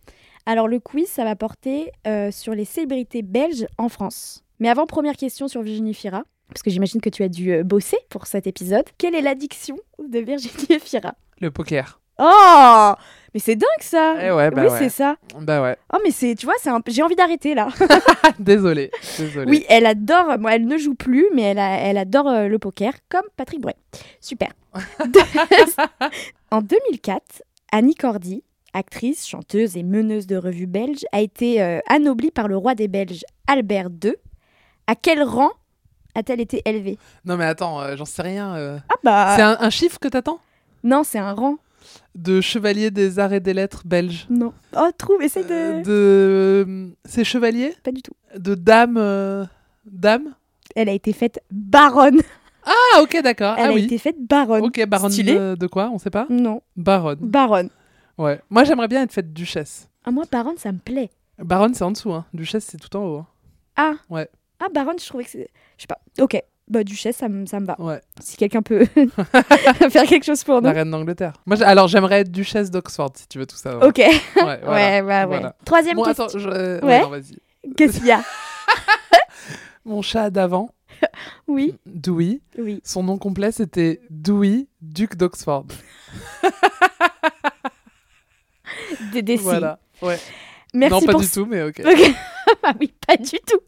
Alors 0.44 0.68
le 0.68 0.78
quiz, 0.78 1.08
ça 1.08 1.24
va 1.24 1.36
porter 1.36 1.90
euh, 2.06 2.30
sur 2.30 2.54
les 2.54 2.66
célébrités 2.66 3.22
belges 3.22 3.66
en 3.78 3.88
France. 3.88 4.44
Mais 4.60 4.68
avant, 4.68 4.84
première 4.84 5.16
question 5.16 5.48
sur 5.48 5.62
Virginie 5.62 5.94
Fira, 5.94 6.24
parce 6.48 6.62
que 6.62 6.70
j'imagine 6.70 7.00
que 7.00 7.10
tu 7.10 7.22
as 7.22 7.28
dû 7.28 7.52
euh, 7.52 7.62
bosser 7.62 7.98
pour 8.10 8.26
cet 8.26 8.46
épisode. 8.46 8.84
Quelle 8.98 9.14
est 9.14 9.22
l'addiction 9.22 9.78
de 10.06 10.18
Virginie 10.18 10.80
Fira? 10.80 11.14
Le 11.40 11.50
poker. 11.50 11.97
Oh 12.18 12.92
Mais 13.34 13.40
c'est 13.40 13.56
dingue 13.56 13.68
ça 13.80 14.16
Eh 14.22 14.30
ouais, 14.32 14.50
bah 14.50 14.62
Oui, 14.64 14.70
ouais. 14.72 14.78
c'est 14.78 14.88
ça. 14.88 15.16
Bah 15.40 15.62
ouais. 15.62 15.76
Oh 15.92 15.98
mais 16.04 16.10
c'est, 16.10 16.34
tu 16.34 16.46
vois, 16.46 16.54
c'est 16.60 16.70
un... 16.70 16.80
j'ai 16.86 17.02
envie 17.02 17.14
d'arrêter 17.16 17.54
là. 17.54 17.68
désolé. 18.38 18.90
Désolé. 19.18 19.50
Oui, 19.50 19.64
elle 19.68 19.86
adore. 19.86 20.38
Moi, 20.38 20.54
elle 20.56 20.66
ne 20.66 20.76
joue 20.78 20.94
plus, 20.94 21.26
mais 21.34 21.42
elle, 21.42 21.58
a- 21.58 21.78
elle 21.78 21.98
adore 21.98 22.28
euh, 22.28 22.48
le 22.48 22.58
poker, 22.58 22.92
comme 23.08 23.22
Patrick 23.36 23.60
Bruel. 23.60 23.76
Super. 24.20 24.48
en 26.50 26.62
2004, 26.62 27.42
Annie 27.72 27.94
Cordy, 27.94 28.42
actrice, 28.72 29.26
chanteuse 29.26 29.76
et 29.76 29.82
meneuse 29.82 30.26
de 30.26 30.36
revue 30.36 30.66
belge, 30.66 31.04
a 31.12 31.20
été 31.20 31.60
euh, 31.62 31.80
anoblie 31.88 32.30
par 32.30 32.48
le 32.48 32.56
roi 32.56 32.74
des 32.74 32.88
Belges, 32.88 33.24
Albert 33.46 33.88
II. 34.04 34.14
À 34.86 34.94
quel 34.94 35.22
rang 35.22 35.50
a-t-elle 36.14 36.40
été 36.40 36.62
élevée? 36.64 36.98
Non 37.24 37.36
mais 37.36 37.44
attends, 37.44 37.80
euh, 37.82 37.96
j'en 37.96 38.04
sais 38.06 38.22
rien. 38.22 38.54
euh. 38.56 38.78
Ah 38.88 38.94
bah. 39.04 39.32
C'est 39.36 39.42
un, 39.42 39.56
un 39.60 39.70
chiffre 39.70 39.98
que 39.98 40.08
t'attends? 40.08 40.40
Non, 40.82 41.02
c'est 41.04 41.18
un 41.18 41.32
rang. 41.32 41.56
De 42.18 42.40
chevalier 42.40 42.90
des 42.90 43.18
arts 43.20 43.32
et 43.32 43.38
des 43.40 43.54
lettres 43.54 43.82
belges. 43.86 44.26
Non. 44.28 44.52
Oh, 44.76 44.90
trouve, 44.98 45.22
essaye 45.22 45.44
de. 45.44 45.52
Euh, 45.52 45.82
de... 45.84 46.90
C'est 47.04 47.22
chevalier? 47.22 47.74
Pas 47.84 47.92
du 47.92 48.02
tout. 48.02 48.12
De 48.36 48.54
dame... 48.56 48.96
euh, 48.98 49.44
Dame? 49.86 50.34
Elle 50.74 50.88
a 50.88 50.92
été 50.92 51.12
faite 51.12 51.40
baronne. 51.50 52.20
Ah 52.66 53.00
ok 53.02 53.22
d'accord. 53.22 53.54
Elle 53.56 53.64
ah 53.66 53.68
a 53.70 53.72
oui. 53.72 53.84
été 53.84 53.98
faite 53.98 54.16
baronne. 54.28 54.62
Ok, 54.64 54.84
baronne 54.86 55.12
Stylé. 55.12 55.34
de, 55.34 55.54
de 55.54 55.66
quoi? 55.68 55.90
On 55.92 55.98
sait 55.98 56.10
pas? 56.10 56.26
Non, 56.28 56.60
Baronne. 56.76 57.18
baronne. 57.20 57.70
Ouais. 58.18 58.40
Moi 58.50 58.64
j'aimerais 58.64 58.88
bien 58.88 59.02
être 59.02 59.12
faite 59.12 59.32
duchesse. 59.32 59.88
Ah, 60.04 60.10
moi, 60.10 60.24
baronne, 60.30 60.58
ça 60.58 60.72
me 60.72 60.78
plaît. 60.78 61.10
Baronne 61.38 61.72
c'est 61.74 61.84
en 61.84 61.92
dessous, 61.92 62.12
hein. 62.12 62.26
Duchesse 62.34 62.64
c'est 62.64 62.78
tout 62.78 62.94
en 62.96 63.04
haut. 63.06 63.16
hein. 63.18 63.26
Ah. 63.76 63.92
Ouais. 64.10 64.28
Ah, 64.60 64.66
baronne, 64.74 64.98
je 64.98 65.06
trouvais 65.06 65.24
que 65.24 65.30
c'est. 65.30 65.48
Je 65.76 65.82
sais 65.82 65.86
pas. 65.86 66.00
Ok. 66.20 66.36
Bah, 66.70 66.84
duchesse, 66.84 67.16
ça 67.16 67.28
me 67.28 67.46
ça 67.46 67.60
me 67.60 67.66
va. 67.66 67.80
Ouais. 67.80 68.00
Si 68.20 68.36
quelqu'un 68.36 68.60
peut 68.62 68.84
faire 69.90 70.04
quelque 70.04 70.24
chose 70.24 70.44
pour 70.44 70.56
nous. 70.60 70.66
La 70.68 70.72
reine 70.72 70.90
d'Angleterre. 70.90 71.32
Moi 71.46 71.62
alors 71.62 71.88
j'aimerais 71.88 72.20
être 72.20 72.30
duchesse 72.30 72.70
d'Oxford 72.70 73.12
si 73.14 73.26
tu 73.28 73.38
veux 73.38 73.46
tout 73.46 73.56
savoir. 73.56 73.86
Ok. 73.88 73.98
Ouais, 73.98 74.10
Ouais, 74.36 74.60
voilà. 74.62 74.62
ouais, 74.62 75.00
ouais. 75.02 75.24
Voilà. 75.26 75.56
Troisième 75.64 75.96
Bon, 75.96 76.04
question. 76.04 76.24
attends, 76.26 76.38
je... 76.38 76.84
Ouais. 76.84 77.02
Qu'est-ce 77.76 77.98
qu'il 77.98 78.06
y 78.06 78.12
a 78.12 78.22
Mon 79.86 80.02
chat 80.02 80.28
d'avant, 80.28 80.68
Oui. 81.46 81.74
Dewey, 81.86 82.40
Oui. 82.58 82.80
son 82.84 83.02
nom 83.02 83.16
complet 83.16 83.50
c'était 83.52 84.00
Dewey, 84.10 84.66
duc 84.82 85.16
d'Oxford. 85.16 85.64
Des 89.12 89.22
décis. 89.22 89.42
Voilà. 89.44 89.78
Ouais. 90.02 90.18
Merci 90.74 90.92
non, 90.94 91.00
pas 91.06 91.12
pour 91.12 91.20
du 91.22 91.30
tout, 91.30 91.46
mais 91.46 91.62
ok. 91.62 91.80
Ok. 91.84 92.14
ah 92.62 92.74
oui, 92.78 92.92
pas 93.06 93.16
du 93.16 93.38
tout. 93.46 93.60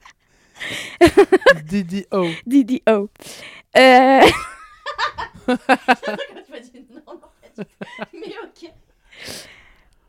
DDO. 1.65 2.27
DDO. 2.47 3.09
Euh... 3.77 4.21
Mais 8.13 8.35
ok. 8.45 8.71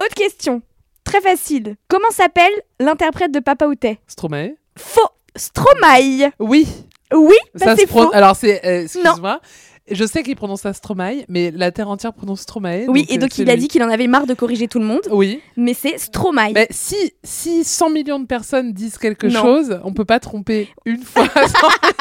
Autre 0.03 0.15
question. 0.15 0.61
Très 1.03 1.21
facile. 1.21 1.75
Comment 1.87 2.09
s'appelle 2.11 2.51
l'interprète 2.79 3.31
de 3.31 3.39
Papa 3.39 3.65
Outé 3.67 3.99
Stromae. 4.07 4.51
Faux. 4.77 5.09
Stromae. 5.35 6.31
Oui. 6.39 6.67
Oui, 7.13 7.35
Ça 7.55 7.65
bah 7.65 7.75
se 7.75 7.81
c'est 7.81 7.87
pron- 7.87 8.03
faux. 8.05 8.13
Alors 8.13 8.35
c'est, 8.37 8.65
euh, 8.65 8.83
excuse-moi, 8.83 9.41
je 9.89 10.05
sais 10.05 10.23
qu'il 10.23 10.35
prononce 10.35 10.61
ça 10.61 10.73
Stromae, 10.73 11.23
mais 11.27 11.51
la 11.51 11.71
terre 11.71 11.89
entière 11.89 12.13
prononce 12.13 12.41
Stromae. 12.41 12.85
Oui, 12.87 13.05
et 13.09 13.15
euh, 13.15 13.17
donc 13.19 13.31
c'est 13.33 13.41
il 13.41 13.49
a 13.49 13.55
dit 13.57 13.67
qu'il 13.67 13.81
en 13.83 13.89
avait 13.89 14.07
marre 14.07 14.27
de 14.27 14.33
corriger 14.33 14.67
tout 14.67 14.79
le 14.79 14.85
monde. 14.85 15.01
Oui. 15.11 15.41
Mais 15.57 15.73
c'est 15.73 15.97
Stromae. 15.97 16.51
Mais 16.53 16.67
si, 16.69 16.95
si 17.23 17.63
100 17.63 17.89
millions 17.89 18.19
de 18.19 18.25
personnes 18.25 18.73
disent 18.73 18.97
quelque 18.97 19.27
Non. 19.27 19.41
chose, 19.41 19.79
on 19.83 19.93
peut 19.93 20.05
pas 20.05 20.19
tromper 20.19 20.69
une 20.85 21.01
fois 21.01 21.27
100 21.33 21.39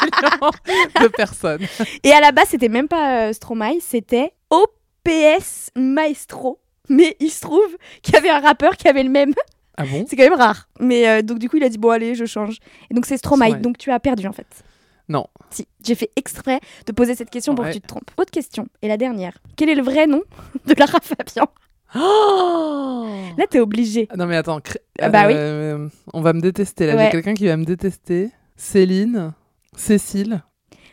millions 0.05 0.51
de 1.03 1.09
personnes. 1.09 1.67
Et 2.05 2.13
à 2.13 2.21
la 2.21 2.33
base, 2.33 2.49
c'était 2.51 2.69
même 2.69 2.89
pas 2.89 3.29
euh, 3.29 3.33
Stromae, 3.33 3.79
c'était 3.81 4.33
OPS 4.51 5.71
Maestro. 5.77 6.59
Mais 6.89 7.17
il 7.21 7.31
se 7.31 7.41
trouve 7.41 7.77
qu'il 8.03 8.15
y 8.15 8.17
avait 8.17 8.31
un 8.31 8.41
rappeur 8.41 8.77
qui 8.77 8.89
avait 8.89 9.05
le 9.05 9.11
même. 9.11 9.33
Ah 9.77 9.85
bon? 9.85 10.05
C'est 10.09 10.17
quand 10.17 10.25
même 10.25 10.35
rare. 10.35 10.69
Mais 10.81 11.09
euh, 11.09 11.23
donc 11.23 11.39
du 11.39 11.49
coup, 11.49 11.57
il 11.57 11.63
a 11.65 11.69
dit 11.69 11.79
bon 11.79 11.91
allez, 11.91 12.15
je 12.15 12.25
change. 12.25 12.59
Et 12.91 12.95
donc 12.95 13.07
c'est. 13.07 13.17
Stromae. 13.17 13.61
Donc 13.61 13.79
tu 13.79 13.91
as 13.91 14.01
perdu 14.01 14.27
en 14.27 14.33
fait. 14.33 14.47
Non. 15.11 15.27
Si, 15.51 15.67
j'ai 15.85 15.95
fait 15.97 16.11
exprès 16.17 16.61
de 16.87 16.93
poser 16.93 17.15
cette 17.15 17.29
question 17.31 17.55
pour 17.55 17.65
Ouais. 17.65 17.71
que 17.73 17.75
tu 17.77 17.81
te 17.83 17.87
trompes. 17.89 18.11
Autre 18.17 18.31
question, 18.31 18.67
et 18.81 18.89
la 18.89 18.97
dernière. 18.97 19.37
Quel 19.57 19.69
est 19.69 19.75
le 19.75 19.83
vrai 19.83 20.07
nom 20.07 20.23
de 20.67 20.75
Lara 20.79 20.99
Fabian 21.03 21.49
Oh 21.97 23.07
Là, 23.37 23.47
t'es 23.49 23.59
obligé. 23.61 24.09
non 24.17 24.27
mais 24.27 24.37
attends, 24.37 24.61
Ah 25.01 25.09
bah 25.09 25.27
oui. 25.27 25.33
euh, 25.37 25.89
on 26.13 26.21
va 26.21 26.33
me 26.33 26.41
détester 26.41 26.87
là. 26.87 26.95
Ouais. 26.97 27.05
J'ai 27.07 27.11
quelqu'un 27.11 27.35
qui 27.35 27.47
va 27.47 27.57
me 27.57 27.65
détester. 27.65 28.31
Céline, 28.57 29.33
Cécile. 29.77 30.43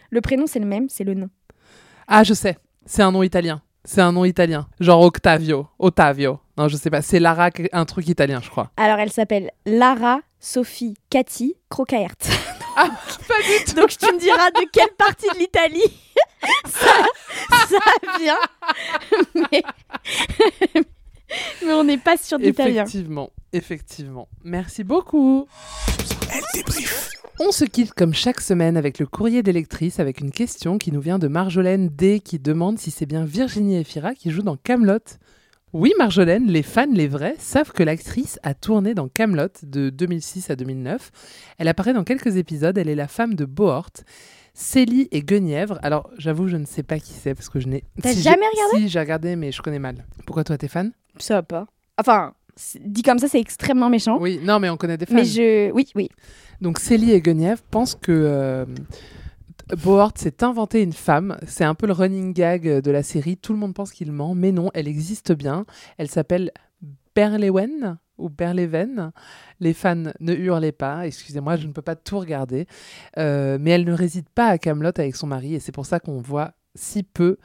Le 0.10 0.22
prénom, 0.22 0.48
c'est 0.48 0.60
le 0.60 0.66
même, 0.66 0.90
c'est 0.90 1.04
le 1.04 1.14
nom. 1.14 1.30
Ah, 2.08 2.24
je 2.24 2.34
sais. 2.34 2.58
C'est 2.86 3.04
un 3.04 3.12
nom 3.12 3.22
italien. 3.24 3.62
C'est 3.84 4.02
un 4.02 4.12
nom 4.12 4.26
italien. 4.26 4.68
Genre 4.80 5.02
Octavio. 5.02 5.68
Ottavio. 5.78 6.40
Non, 6.58 6.68
je 6.68 6.78
sais 6.78 6.90
pas. 6.90 7.02
C'est 7.02 7.20
Lara, 7.20 7.50
un 7.74 7.86
truc 7.86 8.08
italien, 8.08 8.40
je 8.42 8.50
crois. 8.50 8.72
Alors, 8.78 8.98
elle 9.00 9.12
s'appelle 9.12 9.52
Lara 9.66 10.20
Sophie 10.40 10.96
Cathy 11.10 11.56
Crocaert. 11.70 12.16
Ah, 12.80 12.90
pas 13.28 13.42
du 13.42 13.66
tout. 13.66 13.74
Donc, 13.74 13.90
tu 13.90 14.06
me 14.06 14.20
diras 14.20 14.52
de 14.52 14.68
quelle 14.72 14.94
partie 14.98 15.28
de 15.34 15.40
l'Italie 15.40 15.82
ça, 16.66 16.94
ça 17.68 18.18
vient. 18.20 18.38
mais... 19.34 19.64
mais 21.66 21.74
on 21.74 21.84
n'est 21.84 21.98
pas 21.98 22.18
sur 22.18 22.38
d'italien. 22.38 22.84
Effectivement, 22.84 23.32
effectivement. 23.52 24.30
Merci 24.44 24.84
beaucoup. 24.84 25.48
Elle 26.32 26.44
débrief. 26.54 27.10
On 27.40 27.52
se 27.52 27.66
quitte 27.66 27.94
comme 27.94 28.14
chaque 28.14 28.42
semaine 28.42 28.78
avec 28.78 29.00
le 29.00 29.06
courrier 29.06 29.44
des 29.44 29.54
lectrices 29.54 30.00
avec 30.00 30.22
une 30.22 30.32
question 30.32 30.78
qui 30.78 30.92
nous 30.92 31.02
vient 31.02 31.20
de 31.20 31.28
Marjolaine 31.28 31.90
D 31.90 32.20
qui 32.20 32.40
demande 32.40 32.80
si 32.80 32.92
c'est 32.92 33.06
bien 33.06 33.26
Virginie 33.26 33.78
Efira 33.78 34.14
qui 34.14 34.32
joue 34.32 34.42
dans 34.42 34.56
Camelot. 34.56 35.00
Oui, 35.74 35.92
Marjolaine, 35.98 36.48
les 36.48 36.64
fans, 36.64 36.86
les 36.92 37.08
vrais, 37.08 37.36
savent 37.40 37.74
que 37.74 37.84
l'actrice 37.84 38.40
a 38.42 38.54
tourné 38.54 38.94
dans 38.94 39.10
Camelot 39.10 39.50
de 39.64 39.90
2006 39.90 40.50
à 40.50 40.56
2009. 40.56 41.12
Elle 41.58 41.68
apparaît 41.68 41.94
dans 41.94 42.06
quelques 42.06 42.38
épisodes, 42.38 42.78
elle 42.78 42.88
est 42.88 42.96
la 42.96 43.08
femme 43.08 43.36
de 43.36 43.46
Bohort. 43.46 43.92
Célie 44.54 45.08
et 45.12 45.22
Guenièvre. 45.22 45.78
Alors, 45.84 46.10
j'avoue, 46.18 46.48
je 46.48 46.58
ne 46.58 46.66
sais 46.66 46.82
pas 46.84 47.00
qui 47.00 47.12
c'est 47.14 47.36
parce 47.36 47.50
que 47.50 47.60
je 47.60 47.68
n'ai. 47.68 47.84
T'as 48.02 48.14
Si 48.14 48.22
jamais 48.22 48.46
regardé? 48.52 48.78
Si, 48.84 48.90
j'ai 48.90 49.00
regardé, 49.00 49.36
mais 49.36 49.52
je 49.52 49.62
connais 49.62 49.78
mal. 49.78 50.06
Pourquoi 50.26 50.44
toi, 50.44 50.58
t'es 50.58 50.68
fan? 50.68 50.94
Ça 51.20 51.36
va 51.36 51.44
pas. 51.44 51.68
Enfin, 52.00 52.34
dit 52.84 53.04
comme 53.04 53.20
ça, 53.20 53.28
c'est 53.28 53.40
extrêmement 53.40 53.90
méchant. 53.90 54.18
Oui, 54.20 54.40
non, 54.42 54.60
mais 54.60 54.70
on 54.70 54.78
connaît 54.78 54.98
des 54.98 55.06
fans. 55.06 55.14
Mais 55.14 55.26
je. 55.26 55.72
Oui, 55.74 55.88
oui. 55.96 56.10
Donc 56.60 56.80
Célie 56.80 57.12
et 57.12 57.22
Guenièvre 57.22 57.62
pensent 57.70 57.94
que 57.94 58.12
euh, 58.12 58.66
Bohort 59.76 60.14
s'est 60.16 60.44
inventé 60.44 60.82
une 60.82 60.94
femme. 60.94 61.38
C'est 61.46 61.66
un 61.66 61.76
peu 61.76 61.88
le 61.88 61.94
running 61.94 62.34
gag 62.34 62.82
de 62.82 62.92
la 62.92 63.04
série. 63.04 63.38
Tout 63.38 63.52
le 63.54 63.60
monde 63.60 63.74
pense 63.74 63.92
qu'il 63.92 64.12
ment, 64.12 64.34
mais 64.34 64.52
non, 64.52 64.72
elle 64.74 64.88
existe 64.88 65.34
bien. 65.34 65.66
Elle 65.98 66.10
s'appelle 66.10 66.52
Berlewen 67.16 67.98
ou 68.18 68.30
Berleven. 68.30 69.12
Les 69.60 69.74
fans 69.74 69.96
ne 70.20 70.34
hurlez 70.34 70.72
pas. 70.72 71.06
Excusez-moi, 71.06 71.58
je 71.58 71.68
ne 71.68 71.74
peux 71.74 71.82
pas 71.82 71.96
tout 71.96 72.20
regarder. 72.20 72.66
Euh, 73.18 73.58
mais 73.60 73.72
elle 73.72 73.86
ne 73.86 73.94
réside 73.94 74.30
pas 74.30 74.48
à 74.48 74.58
Camelot 74.58 74.92
avec 74.98 75.16
son 75.16 75.28
mari 75.28 75.56
et 75.56 75.60
c'est 75.60 75.72
pour 75.72 75.86
ça 75.86 76.00
qu'on 76.00 76.22
voit 76.22 76.54
si 76.76 77.04
peu 77.04 77.38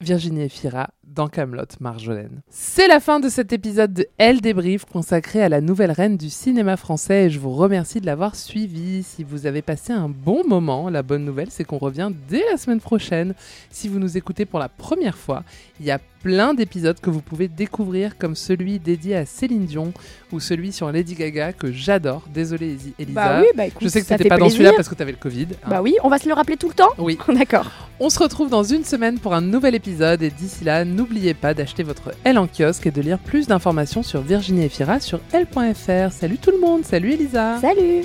Virginie 0.00 0.42
Efira 0.42 0.90
dans 1.14 1.28
Camelot, 1.28 1.64
Marjolaine. 1.80 2.40
C'est 2.50 2.86
la 2.88 3.00
fin 3.00 3.20
de 3.20 3.28
cet 3.28 3.52
épisode 3.52 3.92
de 3.92 4.06
Elle 4.18 4.40
débrief 4.40 4.84
consacré 4.84 5.42
à 5.42 5.48
la 5.48 5.60
nouvelle 5.60 5.90
reine 5.90 6.16
du 6.16 6.30
cinéma 6.30 6.76
français 6.76 7.24
et 7.26 7.30
je 7.30 7.38
vous 7.38 7.52
remercie 7.52 8.00
de 8.00 8.06
l'avoir 8.06 8.36
suivi. 8.36 9.02
Si 9.02 9.24
vous 9.24 9.46
avez 9.46 9.62
passé 9.62 9.92
un 9.92 10.08
bon 10.08 10.46
moment, 10.46 10.88
la 10.88 11.02
bonne 11.02 11.24
nouvelle 11.24 11.48
c'est 11.50 11.64
qu'on 11.64 11.78
revient 11.78 12.10
dès 12.28 12.42
la 12.50 12.56
semaine 12.56 12.80
prochaine. 12.80 13.34
Si 13.70 13.88
vous 13.88 13.98
nous 13.98 14.16
écoutez 14.16 14.44
pour 14.44 14.58
la 14.60 14.68
première 14.68 15.16
fois, 15.18 15.42
il 15.80 15.86
y 15.86 15.90
a 15.90 15.98
plein 16.22 16.52
d'épisodes 16.52 17.00
que 17.00 17.08
vous 17.08 17.22
pouvez 17.22 17.48
découvrir 17.48 18.18
comme 18.18 18.34
celui 18.36 18.78
dédié 18.78 19.16
à 19.16 19.24
Céline 19.24 19.64
Dion 19.64 19.92
ou 20.32 20.38
celui 20.38 20.70
sur 20.70 20.92
Lady 20.92 21.14
Gaga 21.14 21.54
que 21.54 21.72
j'adore. 21.72 22.24
Désolée 22.32 22.76
Elisa. 22.98 23.14
Bah 23.14 23.40
oui, 23.40 23.46
bah 23.56 23.66
écoute, 23.66 23.82
je 23.82 23.88
sais 23.88 24.02
que 24.02 24.06
t'étais 24.06 24.28
pas 24.28 24.36
dans 24.36 24.50
celui-là 24.50 24.72
parce 24.76 24.88
que 24.88 24.94
t'avais 24.94 25.12
le 25.12 25.16
Covid. 25.18 25.46
hein. 25.64 25.68
Bah 25.70 25.80
oui, 25.82 25.96
on 26.04 26.08
va 26.10 26.18
se 26.18 26.28
le 26.28 26.34
rappeler 26.34 26.56
tout 26.58 26.68
le 26.68 26.74
temps 26.74 26.90
Oui. 26.98 27.18
D'accord. 27.28 27.70
On 28.00 28.10
se 28.10 28.18
retrouve 28.18 28.50
dans 28.50 28.62
une 28.62 28.84
semaine 28.84 29.18
pour 29.18 29.34
un 29.34 29.40
nouvel 29.40 29.74
épisode 29.74 30.22
et 30.22 30.30
d'ici 30.30 30.64
là, 30.64 30.84
n'oubliez 31.00 31.32
pas 31.32 31.54
d'acheter 31.54 31.82
votre 31.82 32.12
L 32.24 32.38
en 32.38 32.46
kiosque 32.46 32.86
et 32.86 32.90
de 32.90 33.00
lire 33.00 33.18
plus 33.18 33.46
d'informations 33.46 34.02
sur 34.02 34.20
Virginie 34.20 34.64
Efira 34.64 35.00
sur 35.00 35.20
L.fr. 35.32 36.12
Salut 36.12 36.36
tout 36.36 36.50
le 36.50 36.60
monde, 36.60 36.84
salut 36.84 37.12
Elisa. 37.12 37.58
Salut. 37.60 38.04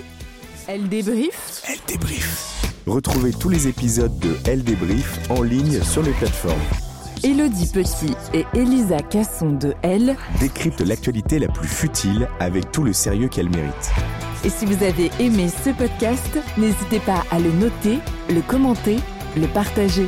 Elle 0.67 0.87
débrief. 0.87 1.61
Elle 1.67 1.79
débrief. 1.87 2.63
Retrouvez 2.87 3.31
tous 3.33 3.49
les 3.49 3.67
épisodes 3.67 4.17
de 4.19 4.35
Elle 4.45 4.63
débrief 4.63 5.19
en 5.29 5.41
ligne 5.41 5.81
sur 5.83 6.03
les 6.03 6.11
plateformes. 6.11 6.57
Elodie 7.23 7.69
Petit 7.73 8.13
et 8.33 8.45
Elisa 8.53 8.99
Casson 8.99 9.51
de 9.51 9.73
Elle. 9.81 10.15
Décrypte 10.39 10.81
l'actualité 10.81 11.39
la 11.39 11.47
plus 11.47 11.67
futile 11.67 12.29
avec 12.39 12.71
tout 12.71 12.83
le 12.83 12.93
sérieux 12.93 13.27
qu'elle 13.27 13.49
mérite. 13.49 13.91
Et 14.45 14.49
si 14.49 14.65
vous 14.65 14.83
avez 14.83 15.11
aimé 15.19 15.49
ce 15.49 15.71
podcast, 15.71 16.39
n'hésitez 16.57 16.99
pas 16.99 17.23
à 17.31 17.39
le 17.39 17.51
noter, 17.51 17.97
le 18.29 18.41
commenter, 18.41 18.97
le 19.35 19.47
partager. 19.47 20.07